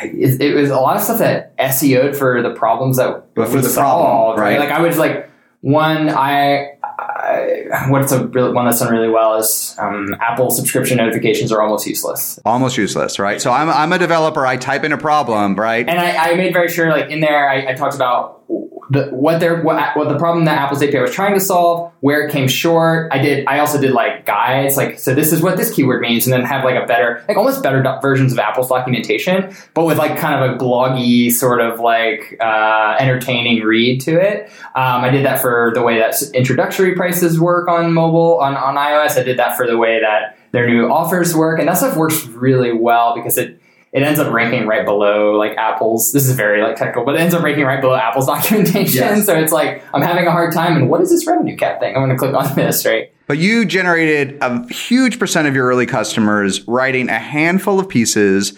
It, 0.04 0.42
it 0.42 0.54
was 0.54 0.70
a 0.70 0.76
lot 0.76 0.96
of 0.96 1.04
stuff 1.04 1.20
that 1.20 1.56
SEO'd 1.58 2.16
for 2.16 2.42
the 2.42 2.54
problems 2.54 2.98
that 2.98 3.34
But 3.36 3.50
for 3.50 3.62
the 3.62 3.70
problem, 3.70 3.74
solved, 3.74 4.40
right. 4.40 4.60
Like 4.60 4.70
I 4.70 4.82
was 4.82 4.98
like 4.98 5.30
one, 5.62 6.10
I, 6.10 6.78
I 6.84 7.86
what's 7.90 8.12
a 8.12 8.28
really, 8.28 8.54
one 8.54 8.66
that's 8.66 8.80
done 8.80 8.92
really 8.92 9.10
well 9.10 9.36
is 9.36 9.76
um, 9.80 10.16
Apple 10.20 10.52
subscription 10.52 10.98
notifications 10.98 11.52
are 11.52 11.62
almost 11.62 11.88
useless, 11.88 12.40
Almost 12.46 12.78
useless, 12.78 13.20
right? 13.20 13.42
So 13.42 13.52
I'm, 13.52 13.70
I'm 13.70 13.92
a 13.92 14.00
developer. 14.00 14.46
I 14.46 14.58
type 14.58 14.84
in 14.84 14.92
a 14.92 14.98
problem, 14.98 15.56
right? 15.56 15.88
and 15.88 16.00
I, 16.00 16.32
I 16.32 16.36
made 16.36 16.54
very 16.54 16.70
sure 16.70 16.90
like 16.90 17.10
in 17.10 17.20
there 17.20 17.50
I, 17.50 17.72
I 17.72 17.74
talked 17.74 17.96
about 17.96 18.44
the, 18.90 19.08
what 19.08 19.40
they're 19.40 19.62
what, 19.62 19.98
what 19.98 20.08
the 20.08 20.18
problem 20.18 20.46
that 20.46 20.58
Apple's 20.58 20.82
API 20.82 21.00
was 21.00 21.14
trying 21.14 21.34
to 21.34 21.40
solve, 21.40 21.92
where 22.00 22.26
it 22.26 22.32
came 22.32 22.48
short. 22.48 23.12
I 23.12 23.20
did. 23.20 23.46
I 23.48 23.60
also 23.60 23.80
did 23.80 23.92
like 23.92 24.26
guides, 24.26 24.78
like 24.78 25.00
so. 25.00 25.14
This 25.14 25.34
is 25.34 25.42
what 25.42 25.58
this 25.58 25.74
keyword 25.74 26.02
means, 26.02 26.26
and 26.26 26.34
then 26.34 26.44
have 26.44 26.64
like 26.64 26.82
a 26.82 26.86
better, 26.86 27.24
like 27.28 27.38
almost 27.38 27.62
better 27.62 27.84
do- 27.84 27.98
versions 28.02 28.32
of 28.32 28.40
Apple's 28.40 28.70
documentation, 28.70 29.54
but 29.74 29.86
with 29.86 29.98
like 29.98 30.18
kind 30.18 30.44
of 30.44 30.52
a 30.52 30.58
bloggy 30.58 31.32
sort 31.32 31.60
of 31.60 31.80
like 31.80 32.38
uh, 32.40 32.96
entertaining 33.00 33.64
read 33.64 34.00
to 34.02 34.20
it. 34.20 34.50
Um, 34.76 35.04
I 35.04 35.10
did 35.10 35.26
that 35.26 35.42
for 35.42 35.72
the 35.74 35.82
way 35.82 35.98
that 36.00 36.22
introductory 36.34 36.96
prices 36.96 37.40
work 37.40 37.68
on 37.68 37.94
mobile 37.94 38.40
on 38.40 38.56
on 38.56 38.76
iOS. 38.76 39.18
I 39.18 39.24
did 39.24 39.38
that 39.38 39.58
for 39.58 39.68
the 39.68 39.78
way 39.78 40.00
that 40.00 40.38
their 40.52 40.68
new 40.68 40.90
offers 40.90 41.36
work, 41.36 41.60
and 41.60 41.68
that 41.68 41.78
stuff 41.78 41.98
works 41.98 42.26
really 42.28 42.72
well 42.72 43.14
because 43.16 43.38
it 43.38 43.62
it 43.92 44.04
ends 44.04 44.20
up 44.20 44.32
ranking 44.34 44.68
right 44.68 44.86
below 44.86 45.34
like 45.34 45.58
Apple's. 45.58 46.12
This 46.12 46.28
is 46.28 46.36
very 46.36 46.62
like 46.62 46.76
technical, 46.76 47.06
but 47.06 47.16
it 47.16 47.22
ends 47.22 47.34
up 47.34 47.44
ranking 47.44 47.66
right 47.66 47.82
below 47.82 47.96
Apple's 47.96 48.26
documentation. 48.28 49.02
Yes. 49.02 49.26
So 49.26 49.38
it's 49.38 49.52
like 49.52 49.84
I'm 49.94 50.02
having 50.02 50.28
a 50.28 50.32
hard 50.32 50.54
time. 50.54 50.76
And 50.76 50.90
what 50.90 51.02
is 51.02 51.10
this 51.10 51.26
RevenueCat 51.26 51.80
thing? 51.80 51.96
I'm 51.96 52.04
going 52.04 52.10
to 52.10 52.18
click 52.18 52.34
on 52.34 52.56
this, 52.56 52.86
right? 52.86 53.12
But 53.28 53.40
you 53.40 53.66
generated 53.66 54.38
a 54.42 54.66
huge 54.72 55.20
percent 55.20 55.48
of 55.48 55.56
your 55.56 55.68
early 55.68 55.86
customers 55.86 56.66
writing 56.68 57.10
a 57.10 57.20
handful 57.20 57.80
of 57.80 57.90
pieces 57.90 58.58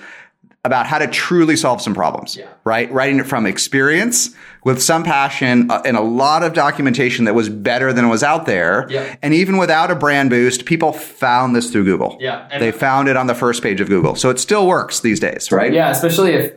about 0.66 0.86
how 0.88 0.98
to 0.98 1.08
truly 1.08 1.56
solve 1.56 1.82
some 1.82 1.94
problems, 1.94 2.36
Yeah. 2.36 2.48
right? 2.66 2.92
Writing 2.92 3.20
it 3.20 3.26
from 3.26 3.46
experience 3.46 4.36
with 4.66 4.82
some 4.84 5.04
passion 5.04 5.72
uh, 5.72 5.82
and 5.86 5.96
a 5.96 6.02
lot 6.02 6.44
of 6.44 6.54
documentation 6.54 7.24
that 7.26 7.34
was 7.34 7.48
better 7.48 7.94
than 7.94 8.10
was 8.10 8.24
out 8.24 8.46
there. 8.46 8.86
Yeah. 8.90 9.16
And 9.22 9.34
even 9.34 9.56
without 9.58 9.90
a 9.90 9.96
brand 9.96 10.30
boost, 10.30 10.66
people 10.66 10.92
found 10.92 11.56
this 11.56 11.72
through 11.72 11.86
Google. 11.86 12.18
Yeah. 12.20 12.46
And- 12.52 12.62
they 12.62 12.74
found 12.74 13.08
it 13.08 13.16
on 13.16 13.28
the 13.28 13.36
first 13.36 13.64
page 13.64 13.80
of 13.80 13.88
Google. 13.88 14.16
So 14.16 14.30
it 14.30 14.38
still 14.38 14.68
works 14.68 15.00
these 15.00 15.20
days, 15.22 15.50
right? 15.52 15.72
Yeah, 15.72 15.92
especially 15.92 16.32
if 16.34 16.54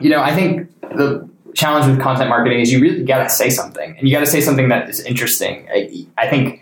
you 0.00 0.08
know. 0.10 0.22
I 0.22 0.32
think 0.32 0.70
the 0.80 1.28
challenge 1.54 1.86
with 1.90 2.00
content 2.00 2.28
marketing 2.28 2.60
is 2.60 2.72
you 2.72 2.78
really 2.80 3.02
got 3.02 3.24
to 3.24 3.28
say 3.28 3.50
something, 3.50 3.96
and 3.98 4.08
you 4.08 4.14
got 4.14 4.20
to 4.20 4.30
say 4.30 4.40
something 4.40 4.68
that 4.68 4.88
is 4.88 5.00
interesting. 5.04 5.66
I, 5.74 6.06
I 6.16 6.28
think 6.28 6.60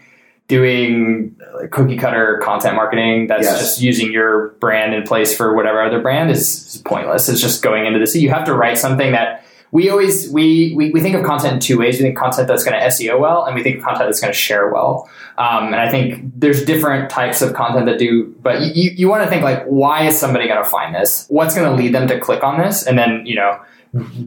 doing 0.50 1.36
like, 1.54 1.70
cookie 1.70 1.96
cutter 1.96 2.40
content 2.42 2.74
marketing 2.74 3.28
that's 3.28 3.44
Yes. 3.44 3.58
just 3.60 3.80
using 3.80 4.12
your 4.12 4.48
brand 4.60 4.92
in 4.92 5.04
place 5.04 5.34
for 5.34 5.54
whatever 5.54 5.82
other 5.82 6.00
brand 6.00 6.30
is, 6.30 6.74
is 6.74 6.82
pointless. 6.82 7.28
It's 7.28 7.40
just 7.40 7.62
going 7.62 7.86
into 7.86 7.98
this. 7.98 8.14
You 8.14 8.30
have 8.30 8.44
to 8.46 8.54
write 8.54 8.76
something 8.76 9.12
that 9.12 9.44
we 9.72 9.88
always 9.88 10.28
we, 10.30 10.74
we, 10.76 10.90
we 10.90 11.00
think 11.00 11.14
of 11.14 11.24
content 11.24 11.54
in 11.54 11.60
two 11.60 11.78
ways. 11.78 11.98
We 11.98 12.02
think 12.02 12.18
content 12.18 12.48
that's 12.48 12.64
going 12.64 12.78
to 12.78 12.84
SEO 12.88 13.20
well, 13.20 13.44
and 13.44 13.54
we 13.54 13.62
think 13.62 13.82
content 13.82 14.08
that's 14.08 14.20
going 14.20 14.32
to 14.32 14.38
share 14.38 14.68
well. 14.68 15.08
Um, 15.38 15.66
and 15.66 15.76
I 15.76 15.88
think 15.88 16.32
there's 16.34 16.64
different 16.64 17.08
types 17.08 17.40
of 17.40 17.54
content 17.54 17.86
that 17.86 17.98
do, 17.98 18.34
but 18.42 18.60
you, 18.60 18.90
you, 18.90 19.08
want 19.08 19.22
to 19.22 19.30
think 19.30 19.42
like, 19.42 19.64
why 19.64 20.06
is 20.06 20.18
somebody 20.18 20.48
going 20.48 20.62
to 20.62 20.68
find 20.68 20.92
this? 20.94 21.24
What's 21.28 21.54
going 21.54 21.70
to 21.70 21.80
lead 21.80 21.94
them 21.94 22.08
to 22.08 22.18
click 22.18 22.42
on 22.42 22.58
this? 22.58 22.84
And 22.84 22.98
then 22.98 23.24
you 23.24 23.36
know, 23.36 23.60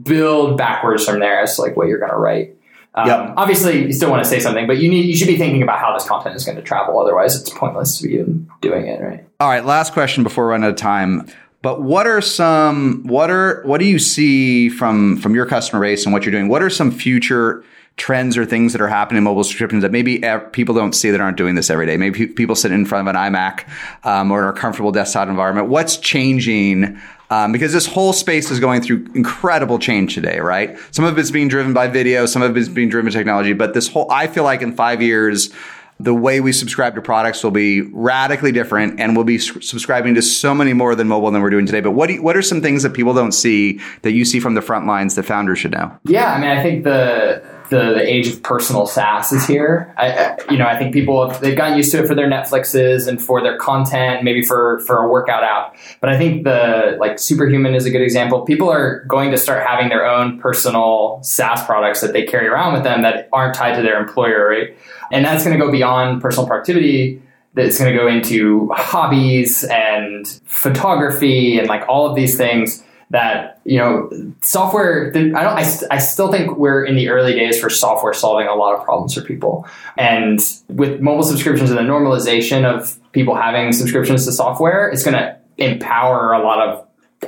build 0.04 0.58
backwards 0.58 1.06
from 1.06 1.20
there 1.20 1.42
as 1.42 1.58
to, 1.58 1.62
like 1.62 1.76
what 1.76 1.88
you're 1.88 2.00
going 2.00 2.12
to 2.12 2.18
write. 2.18 2.56
Um, 2.96 3.08
Yep. 3.08 3.34
Obviously, 3.38 3.86
you 3.86 3.94
still 3.94 4.12
want 4.12 4.24
to 4.24 4.30
say 4.30 4.40
something, 4.40 4.68
but 4.68 4.78
you 4.78 4.90
need 4.90 5.06
you 5.06 5.16
should 5.16 5.28
be 5.28 5.38
thinking 5.38 5.64
about 5.64 5.80
how 5.80 5.94
this 5.94 6.08
content 6.08 6.36
is 6.36 6.46
going 6.46 6.58
to 6.58 6.62
travel. 6.62 7.00
Otherwise, 7.00 7.36
it's 7.36 7.50
pointless 7.50 7.98
to 7.98 8.08
be 8.08 8.14
even 8.16 8.50
doing 8.62 8.88
it, 8.88 9.02
right? 9.02 9.26
All 9.40 9.50
right, 9.50 9.66
last 9.66 9.94
question 9.94 10.24
before 10.24 10.46
we 10.46 10.52
run 10.52 10.64
out 10.64 10.70
of 10.70 10.76
time. 10.76 11.28
But 11.64 11.82
what 11.82 12.06
are 12.08 12.22
some 12.22 13.04
what 13.06 13.30
are 13.30 13.64
what 13.64 13.80
do 13.80 13.86
you 13.86 13.98
see 13.98 14.70
from 14.70 15.18
from 15.18 15.34
your 15.34 15.46
customer 15.46 15.82
base 15.82 16.06
and 16.06 16.14
what 16.14 16.24
you're 16.26 16.32
doing? 16.32 16.50
What 16.50 16.62
are 16.62 16.70
some 16.70 16.92
future 16.92 17.64
trends 17.96 18.38
or 18.38 18.46
things 18.46 18.74
that 18.74 18.82
are 18.82 18.88
happening 18.88 19.20
in 19.20 19.24
mobile 19.24 19.44
subscriptions 19.44 19.84
that 19.84 19.92
maybe 19.92 20.24
people 20.52 20.74
don't 20.74 20.94
see 20.94 21.12
that 21.12 21.22
aren't 21.22 21.38
doing 21.38 21.56
this 21.56 21.70
every 21.70 21.86
day? 21.86 21.98
Maybe 21.98 22.28
pe- 22.28 22.34
people 22.34 22.56
sitting 22.56 22.78
in 22.78 22.86
front 22.86 23.08
of 23.08 23.16
an 23.16 23.34
iMac 23.34 23.68
um, 24.04 24.32
or 24.32 24.44
in 24.44 24.50
a 24.50 24.54
comfortable 24.54 24.92
desktop 24.92 25.28
environment. 25.30 25.68
What's 25.68 25.98
changing? 25.98 27.00
Um, 27.30 27.52
because 27.52 27.74
this 27.74 27.88
whole 27.88 28.14
space 28.14 28.52
is 28.52 28.60
going 28.60 28.82
through 28.82 29.08
incredible 29.16 29.80
change 29.80 30.14
today, 30.14 30.40
right? 30.40 30.78
Some 30.92 31.06
of 31.06 31.18
it's 31.18 31.32
being 31.32 31.48
driven 31.48 31.74
by 31.74 31.88
video, 31.88 32.26
some 32.26 32.42
of 32.42 32.56
it's 32.56 32.70
being 32.70 32.90
driven 32.90 33.12
by 33.12 33.18
technology. 33.18 33.54
But 33.54 33.74
this 33.74 33.88
whole, 33.88 34.10
I 34.12 34.28
feel 34.28 34.44
like 34.44 34.62
in 34.62 34.76
five 34.76 35.02
years, 35.02 35.52
the 36.00 36.14
way 36.14 36.42
we 36.42 36.52
subscribe 36.52 36.96
to 36.96 37.02
products 37.02 37.44
will 37.44 37.52
be 37.52 37.82
radically 37.82 38.52
different 38.52 39.00
and 39.00 39.16
we'll 39.16 39.26
be 39.26 39.38
subscribing 39.38 40.16
to 40.16 40.22
so 40.22 40.54
many 40.54 40.74
more 40.74 40.96
than 40.96 41.08
mobile 41.08 41.32
than 41.32 41.42
we're 41.42 41.50
doing 41.50 41.66
today. 41.66 41.82
But 41.82 41.92
what 41.92 42.08
do 42.08 42.14
you, 42.14 42.24
what 42.24 42.36
are 42.36 42.42
some 42.42 42.62
things 42.62 42.84
that 42.84 42.94
people 42.94 43.14
don't 43.14 43.32
see 43.32 43.80
that 44.02 44.12
you 44.12 44.26
see 44.26 44.40
from 44.40 44.56
the 44.56 44.62
front 44.62 44.86
lines 44.86 45.16
that 45.16 45.24
founders 45.24 45.60
should 45.60 45.72
know? 45.72 45.98
Yeah, 46.04 46.34
I 46.34 46.40
mean, 46.40 46.50
I 46.50 46.62
think 46.62 46.84
the 46.84 47.44
the, 47.74 47.94
the 47.96 48.08
age 48.08 48.28
of 48.28 48.44
personal 48.44 48.86
SaaS 48.86 49.32
is 49.32 49.48
here. 49.48 49.94
I, 49.98 50.38
you 50.52 50.58
know, 50.58 50.68
I 50.68 50.78
think 50.78 50.94
people 50.94 51.28
they've 51.42 51.58
gotten 51.58 51.76
used 51.76 51.92
to 51.94 52.04
it 52.04 52.08
for 52.08 52.14
their 52.14 52.30
Netflixes 52.30 53.08
and 53.08 53.20
for 53.20 53.42
their 53.42 53.58
content, 53.58 54.24
maybe 54.24 54.44
for 54.44 54.80
for 54.82 54.98
a 54.98 55.10
workout 55.10 55.44
app. 55.44 55.76
But 56.00 56.12
I 56.12 56.18
think 56.18 56.44
the 56.44 56.98
like 57.00 57.18
Superhuman 57.18 57.74
is 57.74 57.88
a 57.88 57.90
good 57.90 58.04
example. 58.04 58.42
People 58.42 58.70
are 58.70 59.04
going 59.06 59.32
to 59.32 59.38
start 59.38 59.66
having 59.66 59.90
their 59.90 60.06
own 60.06 60.40
personal 60.40 61.20
SaaS 61.24 61.66
products 61.66 62.02
that 62.02 62.14
they 62.14 62.24
carry 62.24 62.48
around 62.48 62.74
with 62.74 62.84
them 62.84 63.02
that 63.02 63.28
aren't 63.34 63.56
tied 63.56 63.76
to 63.76 63.82
their 63.82 64.00
employer, 64.00 64.48
right? 64.48 64.78
And 65.12 65.26
that's 65.26 65.44
going 65.44 65.58
to 65.58 65.66
go 65.66 65.72
beyond 65.72 66.22
personal 66.22 66.46
productivity 66.46 67.22
that's 67.56 67.80
going 67.80 67.92
to 67.92 67.98
go 67.98 68.08
into 68.08 68.72
hobbies 68.74 69.64
and 69.64 70.28
photography 70.46 71.60
and 71.60 71.68
like 71.68 71.88
all 71.88 72.08
of 72.10 72.16
these 72.16 72.36
things 72.38 72.84
that 73.14 73.62
you 73.64 73.78
know 73.78 74.10
software 74.42 75.10
i 75.10 75.20
don't 75.22 75.38
I, 75.38 75.66
I 75.92 75.98
still 76.00 76.32
think 76.32 76.58
we're 76.58 76.84
in 76.84 76.96
the 76.96 77.10
early 77.10 77.34
days 77.34 77.62
for 77.62 77.70
software 77.70 78.12
solving 78.12 78.48
a 78.48 78.56
lot 78.56 78.76
of 78.76 78.84
problems 78.84 79.14
for 79.14 79.22
people. 79.22 79.68
And 79.98 80.40
with 80.68 81.00
mobile 81.00 81.22
subscriptions 81.22 81.70
and 81.70 81.78
the 81.78 81.84
normalization 81.84 82.66
of 82.66 83.00
people 83.12 83.36
having 83.36 83.72
subscriptions 83.72 84.26
to 84.26 84.32
software 84.32 84.90
it's 84.90 85.04
going 85.04 85.16
to 85.16 85.38
empower 85.58 86.34
a 86.34 86.44
lot 86.44 86.68
of 86.68 86.88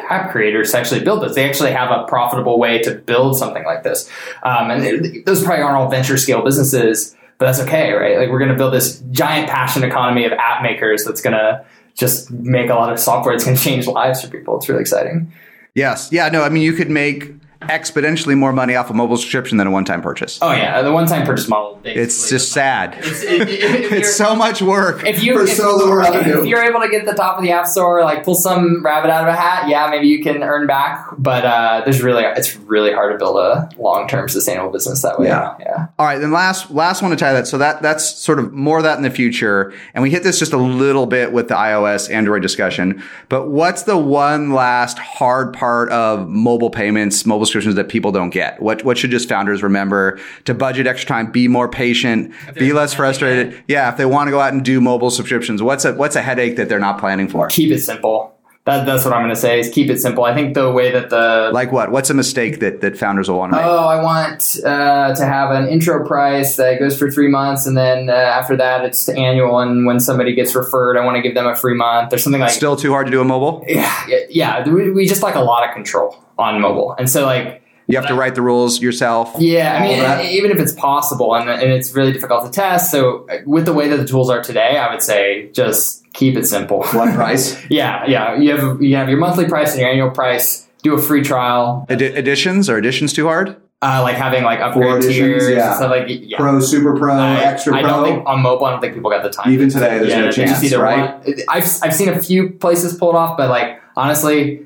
app 0.09 0.31
creators 0.31 0.71
to 0.71 0.77
actually 0.79 1.01
build 1.01 1.21
this. 1.21 1.35
They 1.35 1.47
actually 1.47 1.71
have 1.71 1.91
a 1.91 2.03
profitable 2.05 2.57
way 2.57 2.79
to 2.79 2.95
build 2.95 3.37
something 3.37 3.63
like 3.63 3.83
this. 3.83 4.09
Um, 4.41 4.71
and 4.71 5.23
those 5.25 5.43
probably 5.43 5.63
aren't 5.63 5.77
all 5.77 5.89
venture 5.89 6.17
scale 6.17 6.43
businesses 6.43 7.15
but 7.37 7.45
that's 7.45 7.59
okay 7.59 7.91
right? 7.91 8.17
Like 8.17 8.29
we're 8.29 8.39
going 8.39 8.51
to 8.51 8.57
build 8.57 8.73
this 8.73 9.01
giant 9.11 9.49
passion 9.49 9.83
economy 9.83 10.25
of 10.25 10.31
app 10.31 10.63
makers 10.63 11.05
that's 11.05 11.21
going 11.21 11.33
to 11.35 11.63
just 11.93 12.31
make 12.31 12.71
a 12.71 12.73
lot 12.73 12.91
of 12.91 12.99
software 12.99 13.35
that's 13.35 13.45
going 13.45 13.55
to 13.57 13.63
change 13.63 13.85
lives 13.85 14.23
for 14.23 14.29
people. 14.29 14.57
It's 14.57 14.67
really 14.67 14.81
exciting 14.81 15.31
Yes. 15.75 16.09
Yeah. 16.11 16.29
No, 16.29 16.41
I 16.43 16.49
mean, 16.49 16.63
you 16.63 16.73
could 16.73 16.89
make 16.89 17.33
exponentially 17.61 18.37
more 18.37 18.53
money 18.53 18.75
off 18.75 18.89
a 18.89 18.93
mobile 18.93 19.17
subscription 19.17 19.57
than 19.57 19.67
a 19.67 19.71
one 19.71 19.85
time 19.85 20.01
purchase. 20.01 20.39
Oh 20.41 20.51
yeah, 20.51 20.81
the 20.81 20.91
one-time 20.91 21.25
purchase 21.25 21.47
model. 21.47 21.79
It's 21.83 22.29
just 22.29 22.51
sad. 22.51 22.95
It's, 23.05 23.21
if 23.23 23.49
you're- 23.61 23.97
It's 23.99 24.15
so 24.15 24.35
much 24.35 24.61
work 24.61 25.05
If 25.05 25.23
you 25.23 25.33
for 25.35 25.43
if, 25.43 25.51
so 25.51 25.75
little 25.75 25.95
revenue. 25.95 26.41
if 26.41 26.47
you're 26.47 26.63
able 26.63 26.81
to 26.81 26.89
get 26.89 27.05
the 27.05 27.13
top 27.13 27.37
of 27.37 27.43
the 27.43 27.51
app 27.51 27.67
store, 27.67 28.03
like 28.03 28.23
pull 28.23 28.35
some 28.35 28.83
rabbit 28.83 29.09
out 29.11 29.27
of 29.27 29.33
a 29.33 29.37
hat, 29.37 29.67
yeah, 29.69 29.87
maybe 29.89 30.07
you 30.07 30.23
can 30.23 30.41
earn 30.43 30.67
back. 30.67 31.05
But 31.17 31.45
uh, 31.45 31.81
there's 31.85 32.01
really 32.01 32.23
it's 32.23 32.55
really 32.57 32.91
hard 32.93 33.13
to 33.13 33.17
build 33.17 33.37
a 33.37 33.69
long-term 33.77 34.29
sustainable 34.29 34.71
business 34.71 35.01
that 35.03 35.19
way. 35.19 35.27
Yeah. 35.27 35.55
yeah. 35.59 35.87
All 35.99 36.05
right, 36.05 36.17
then 36.19 36.31
last 36.31 36.71
last 36.71 37.01
one 37.01 37.11
to 37.11 37.17
tie 37.17 37.33
that. 37.33 37.47
So 37.47 37.57
that 37.59 37.81
that's 37.81 38.03
sort 38.15 38.39
of 38.39 38.51
more 38.53 38.77
of 38.77 38.83
that 38.83 38.97
in 38.97 39.03
the 39.03 39.09
future, 39.11 39.73
and 39.93 40.01
we 40.01 40.09
hit 40.09 40.23
this 40.23 40.39
just 40.39 40.53
a 40.53 40.57
little 40.57 41.05
bit 41.05 41.31
with 41.31 41.47
the 41.47 41.55
iOS 41.55 42.09
Android 42.11 42.41
discussion. 42.41 43.03
But 43.29 43.49
what's 43.49 43.83
the 43.83 43.97
one 43.97 44.51
last 44.51 44.97
hard 44.97 45.53
part 45.53 45.89
of 45.89 46.27
mobile 46.27 46.69
payments, 46.69 47.25
mobile 47.25 47.44
subscriptions 47.45 47.75
that 47.75 47.89
people 47.89 48.11
don't 48.11 48.29
get? 48.29 48.61
What 48.61 48.83
what 48.83 48.97
should 48.97 49.11
just 49.11 49.29
founders 49.29 49.63
remember 49.63 50.19
to 50.45 50.53
budget 50.53 50.87
extra 50.87 51.07
time, 51.07 51.31
be 51.31 51.47
more 51.47 51.67
patient, 51.69 52.33
be 52.53 52.73
less 52.73 52.93
frustrated? 52.93 53.63
Yeah, 53.67 53.91
if 53.91 53.97
they 53.97 54.05
want 54.05 54.27
to 54.27 54.31
go 54.31 54.39
out 54.39 54.53
and 54.53 54.63
do 54.63 54.81
mobile 54.81 55.11
subscriptions, 55.11 55.61
what's 55.61 55.85
a 55.85 55.93
what's 55.93 56.15
a 56.15 56.21
headache 56.21 56.55
that 56.57 56.69
they're 56.69 56.79
not 56.79 56.99
planning 56.99 57.27
for? 57.27 57.47
Keep 57.47 57.71
it 57.71 57.79
simple. 57.79 58.35
That, 58.65 58.87
that's 58.87 59.05
what 59.05 59.13
I'm 59.13 59.21
going 59.21 59.33
to 59.33 59.39
say 59.39 59.59
is 59.59 59.69
keep 59.69 59.91
it 59.91 59.99
simple. 59.99 60.23
I 60.23 60.33
think 60.33 60.55
the 60.55 60.71
way 60.71 60.91
that 60.91 61.11
the 61.11 61.51
Like 61.53 61.71
what? 61.71 61.91
What's 61.91 62.09
a 62.09 62.15
mistake 62.15 62.61
that 62.61 62.81
that 62.81 62.97
founders 62.97 63.29
will 63.29 63.37
want 63.37 63.53
to 63.53 63.57
make? 63.57 63.65
Oh, 63.65 63.85
I 63.85 64.01
want 64.01 64.57
uh, 64.65 65.13
to 65.13 65.23
have 65.23 65.51
an 65.51 65.67
intro 65.67 66.03
price 66.05 66.55
that 66.55 66.79
goes 66.79 66.97
for 66.97 67.11
three 67.11 67.27
months, 67.27 67.67
and 67.67 67.77
then 67.77 68.09
uh, 68.09 68.13
after 68.13 68.57
that, 68.57 68.83
it's 68.83 69.07
annual. 69.07 69.59
And 69.59 69.85
when 69.85 69.99
somebody 69.99 70.33
gets 70.33 70.55
referred, 70.55 70.97
I 70.97 71.05
want 71.05 71.15
to 71.15 71.21
give 71.21 71.35
them 71.35 71.45
a 71.45 71.55
free 71.55 71.75
month 71.75 72.11
or 72.11 72.17
something 72.17 72.41
like. 72.41 72.49
Still 72.49 72.75
too 72.75 72.89
hard 72.89 73.05
to 73.05 73.11
do 73.11 73.21
a 73.21 73.25
mobile. 73.25 73.63
yeah, 73.67 74.07
yeah. 74.31 74.67
We, 74.67 74.89
we 74.89 75.05
just 75.05 75.21
like 75.21 75.35
a 75.35 75.41
lot 75.41 75.67
of 75.67 75.75
control 75.75 76.17
on 76.37 76.61
mobile, 76.61 76.95
and 76.97 77.09
so 77.09 77.25
like. 77.25 77.61
You 77.87 77.97
have 77.97 78.07
to 78.07 78.15
write 78.15 78.33
the 78.33 78.41
rules 78.41 78.81
yourself. 78.81 79.35
Yeah, 79.37 79.77
I 79.77 80.23
mean, 80.23 80.31
even 80.31 80.49
if 80.49 80.57
it's 80.57 80.73
possible, 80.73 81.35
and, 81.35 81.47
and 81.47 81.71
it's 81.71 81.93
really 81.93 82.11
difficult 82.11 82.43
to 82.43 82.51
test. 82.51 82.89
So, 82.89 83.27
uh, 83.29 83.41
with 83.45 83.65
the 83.65 83.73
way 83.73 83.87
that 83.89 83.97
the 83.97 84.07
tools 84.07 84.27
are 84.27 84.41
today, 84.41 84.79
I 84.79 84.91
would 84.91 85.03
say 85.03 85.51
just 85.51 86.03
keep 86.13 86.35
it 86.35 86.47
simple. 86.47 86.83
One 86.93 87.13
price. 87.13 87.55
yeah, 87.69 88.03
yeah. 88.07 88.37
You 88.39 88.57
have 88.57 88.81
you 88.81 88.95
have 88.95 89.07
your 89.07 89.19
monthly 89.19 89.45
price 89.45 89.73
and 89.73 89.81
your 89.81 89.89
annual 89.91 90.09
price. 90.09 90.67
Do 90.81 90.95
a 90.95 90.99
free 90.99 91.21
trial, 91.21 91.85
Addi- 91.87 92.17
additions 92.17 92.71
or 92.71 92.77
additions 92.77 93.13
too 93.13 93.25
hard? 93.25 93.55
uh, 93.81 94.01
like 94.01 94.15
having 94.15 94.43
like 94.43 94.59
upgrade 94.59 95.01
tiers 95.01 95.49
yeah. 95.49 95.67
and 95.67 95.75
stuff 95.75 95.91
like 95.91 96.05
yeah. 96.07 96.37
Pro, 96.37 96.59
super 96.59 96.97
pro, 96.97 97.13
I, 97.13 97.35
extra 97.41 97.75
I 97.75 97.81
pro. 97.81 97.89
don't 97.89 98.03
think 98.05 98.27
on 98.27 98.41
mobile. 98.41 98.65
I 98.65 98.71
don't 98.71 98.81
think 98.81 98.95
people 98.95 99.11
got 99.11 99.23
the 99.23 99.29
time. 99.29 99.51
Even 99.51 99.69
today, 99.69 99.99
there's 99.99 100.13
no 100.13 100.25
they 100.25 100.31
chance, 100.31 100.73
right? 100.73 101.25
want- 101.25 101.41
I've 101.49 101.65
I've 101.83 101.93
seen 101.93 102.09
a 102.09 102.21
few 102.21 102.51
places 102.51 102.97
pull 102.97 103.11
it 103.11 103.15
off, 103.15 103.37
but 103.37 103.49
like 103.49 103.79
honestly, 103.95 104.64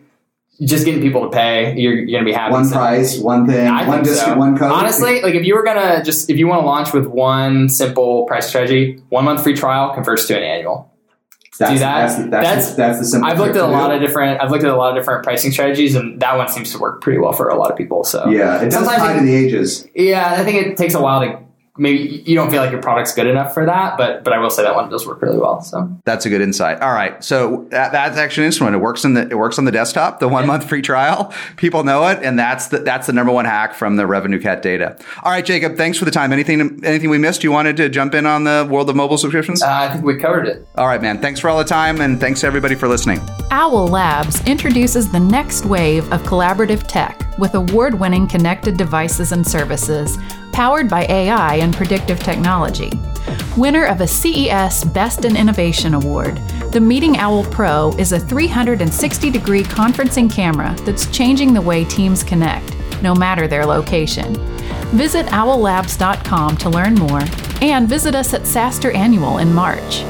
just 0.62 0.84
getting 0.86 1.02
people 1.02 1.22
to 1.22 1.30
pay, 1.30 1.74
you're, 1.78 1.94
you're 1.94 2.20
gonna 2.20 2.26
be 2.26 2.34
happy. 2.34 2.52
One 2.52 2.66
So- 2.66 2.76
price, 2.76 3.18
one 3.18 3.48
thing, 3.48 3.68
I 3.68 3.88
one 3.88 4.04
discount, 4.04 4.34
so. 4.34 4.38
one 4.38 4.58
code. 4.58 4.72
Honestly, 4.72 5.22
like 5.22 5.36
if 5.36 5.46
you 5.46 5.56
were 5.56 5.64
gonna 5.64 6.04
just 6.04 6.30
if 6.30 6.38
you 6.38 6.48
want 6.48 6.62
to 6.62 6.66
launch 6.66 6.92
with 6.94 7.06
one 7.08 7.70
simple 7.70 8.26
price 8.26 8.48
strategy, 8.48 9.02
one 9.10 9.26
month 9.26 9.42
free 9.44 9.56
trial 9.56 9.94
converts 9.94 10.26
to 10.28 10.36
an 10.38 10.44
annual. 10.44 10.92
That's, 11.58 11.74
do 11.74 11.80
that. 11.80 12.00
That's, 12.08 12.16
the- 12.16 12.30
that's, 12.30 12.44
That's- 12.48 12.70
the- 12.72 12.78
that's 12.78 13.00
the 13.00 13.06
simple. 13.06 13.30
I've 13.30 13.38
looked 13.40 13.56
at 13.58 13.62
a 13.64 13.68
lot 13.68 13.90
do. 13.90 13.96
of 13.96 14.02
different. 14.02 14.42
I've 14.42 14.50
looked 14.50 14.64
at 14.64 14.70
a 14.70 14.76
lot 14.78 14.92
of 14.92 15.02
different 15.02 15.24
pricing 15.26 15.52
strategies, 15.52 15.94
and 15.96 16.20
that 16.22 16.38
one 16.38 16.48
seems 16.48 16.72
to 16.72 16.78
work 16.80 17.02
pretty 17.02 17.20
well 17.20 17.34
for 17.34 17.50
a 17.50 17.56
lot 17.58 17.70
of 17.70 17.78
people. 17.78 18.06
So 18.06 18.30
Yeah, 18.30 18.62
it 18.62 18.66
does 18.66 18.76
Sometimes 18.76 18.98
tie 19.02 19.16
it- 19.16 19.20
to 19.20 19.26
the 19.26 19.36
ages. 19.36 19.86
yeah, 19.94 20.36
I 20.38 20.44
think 20.46 20.66
it 20.66 20.78
takes 20.78 20.94
a 20.94 21.02
while 21.02 21.20
to 21.22 21.38
maybe 21.80 22.24
you 22.26 22.36
don't 22.36 22.52
feel 22.52 22.62
like 22.62 22.72
your 22.72 22.82
product's 22.82 23.14
good 23.14 23.28
enough 23.28 23.54
for 23.54 23.66
that, 23.66 23.98
but 23.98 24.24
but 24.24 24.34
I 24.34 24.38
will 24.40 24.50
say 24.50 24.64
that 24.64 24.76
one 24.76 24.90
does 24.90 25.08
work 25.08 25.22
really 25.22 25.38
well. 25.38 25.62
So 25.62 25.90
That's 26.06 26.26
a 26.26 26.30
good 26.30 26.42
insight. 26.42 26.82
All 26.82 26.94
right, 26.94 27.24
so 27.24 27.68
that, 27.72 27.92
that's 27.92 28.18
Action 28.18 28.44
Instrument. 28.44 28.76
It 28.76 28.80
works 28.80 29.06
in 29.06 29.14
the 29.14 29.22
it 29.22 29.38
works 29.38 29.58
on 29.58 29.66
the 29.66 29.72
desktop. 29.72 30.20
The 30.20 30.28
one 30.28 30.46
month 30.46 30.68
free 30.68 30.82
trial, 30.82 31.34
people 31.58 31.84
know 31.84 32.08
it, 32.08 32.20
and 32.22 32.38
that's 32.38 32.68
the 32.68 32.80
that's 32.80 33.08
the 33.08 33.14
number 33.14 33.32
one 33.32 33.46
hack 33.46 33.74
from 33.74 33.96
the 33.96 34.06
Revenue 34.06 34.40
Cat 34.40 34.62
data. 34.62 34.98
All 35.24 35.32
right, 35.32 35.46
Jacob, 35.46 35.78
thanks 35.78 35.98
for 35.98 36.06
the 36.06 36.12
time. 36.12 36.34
Anything 36.34 36.84
anything 36.84 37.10
we 37.10 37.18
missed? 37.18 37.44
You 37.44 37.52
wanted 37.52 37.78
to 37.78 37.90
jump 37.90 38.14
in 38.14 38.26
on 38.26 38.44
the 38.44 38.68
world 38.70 38.90
of 38.90 38.96
mobile 38.96 39.18
subscriptions? 39.18 39.64
uh, 39.64 39.70
I 39.70 39.90
think 39.90 40.04
we 40.04 40.18
covered 40.18 40.48
it. 40.48 40.68
All 40.76 40.88
right, 40.88 41.02
man. 41.02 41.20
Thanks 41.20 41.40
for 41.40 41.50
all 41.50 41.58
the 41.58 41.64
time, 41.64 42.02
and 42.02 42.20
thanks 42.20 42.42
to 42.42 42.48
everybody 42.48 42.76
for 42.76 42.88
listening. 42.88 43.20
Owl 43.52 43.88
Labs 43.88 44.46
introduces 44.46 45.12
the 45.12 45.20
next 45.20 45.66
wave 45.66 46.12
of 46.12 46.22
collaborative 46.24 46.88
tech 46.88 47.38
with 47.40 47.56
award 47.56 48.00
winning 48.00 48.28
connected 48.28 48.78
devices 48.78 49.32
and 49.32 49.46
services 49.46 50.18
powered 50.52 50.90
by 50.90 51.06
AI 51.10 51.56
and 51.56 51.74
predictive 51.74 52.20
technology. 52.20 52.92
Winner 53.58 53.86
of 53.86 54.02
a 54.02 54.08
CES 54.08 54.84
Best 54.86 55.26
in 55.26 55.36
Innovation 55.36 55.94
Award, 55.94 56.38
the 56.72 56.80
Meeting 56.80 57.18
Owl 57.18 57.44
Pro 57.46 57.92
is 57.98 58.12
a 58.12 58.20
360 58.20 59.30
degree 59.30 59.64
conferencing 59.64 60.32
camera 60.32 60.76
that's 60.82 61.08
changing 61.08 61.54
the 61.54 61.62
way 61.62 61.84
teams 61.86 62.24
connect, 62.24 62.76
no 63.02 63.16
matter 63.16 63.48
their 63.48 63.66
location. 63.66 64.36
Visit 64.92 65.26
owllabs.com 65.28 66.58
to 66.58 66.70
learn 66.70 66.96
more 66.96 67.22
and 67.62 67.88
visit 67.88 68.16
us 68.16 68.34
at 68.34 68.42
SaaStr 68.42 68.94
Annual 68.96 69.40
in 69.40 69.54
March. 69.54 70.04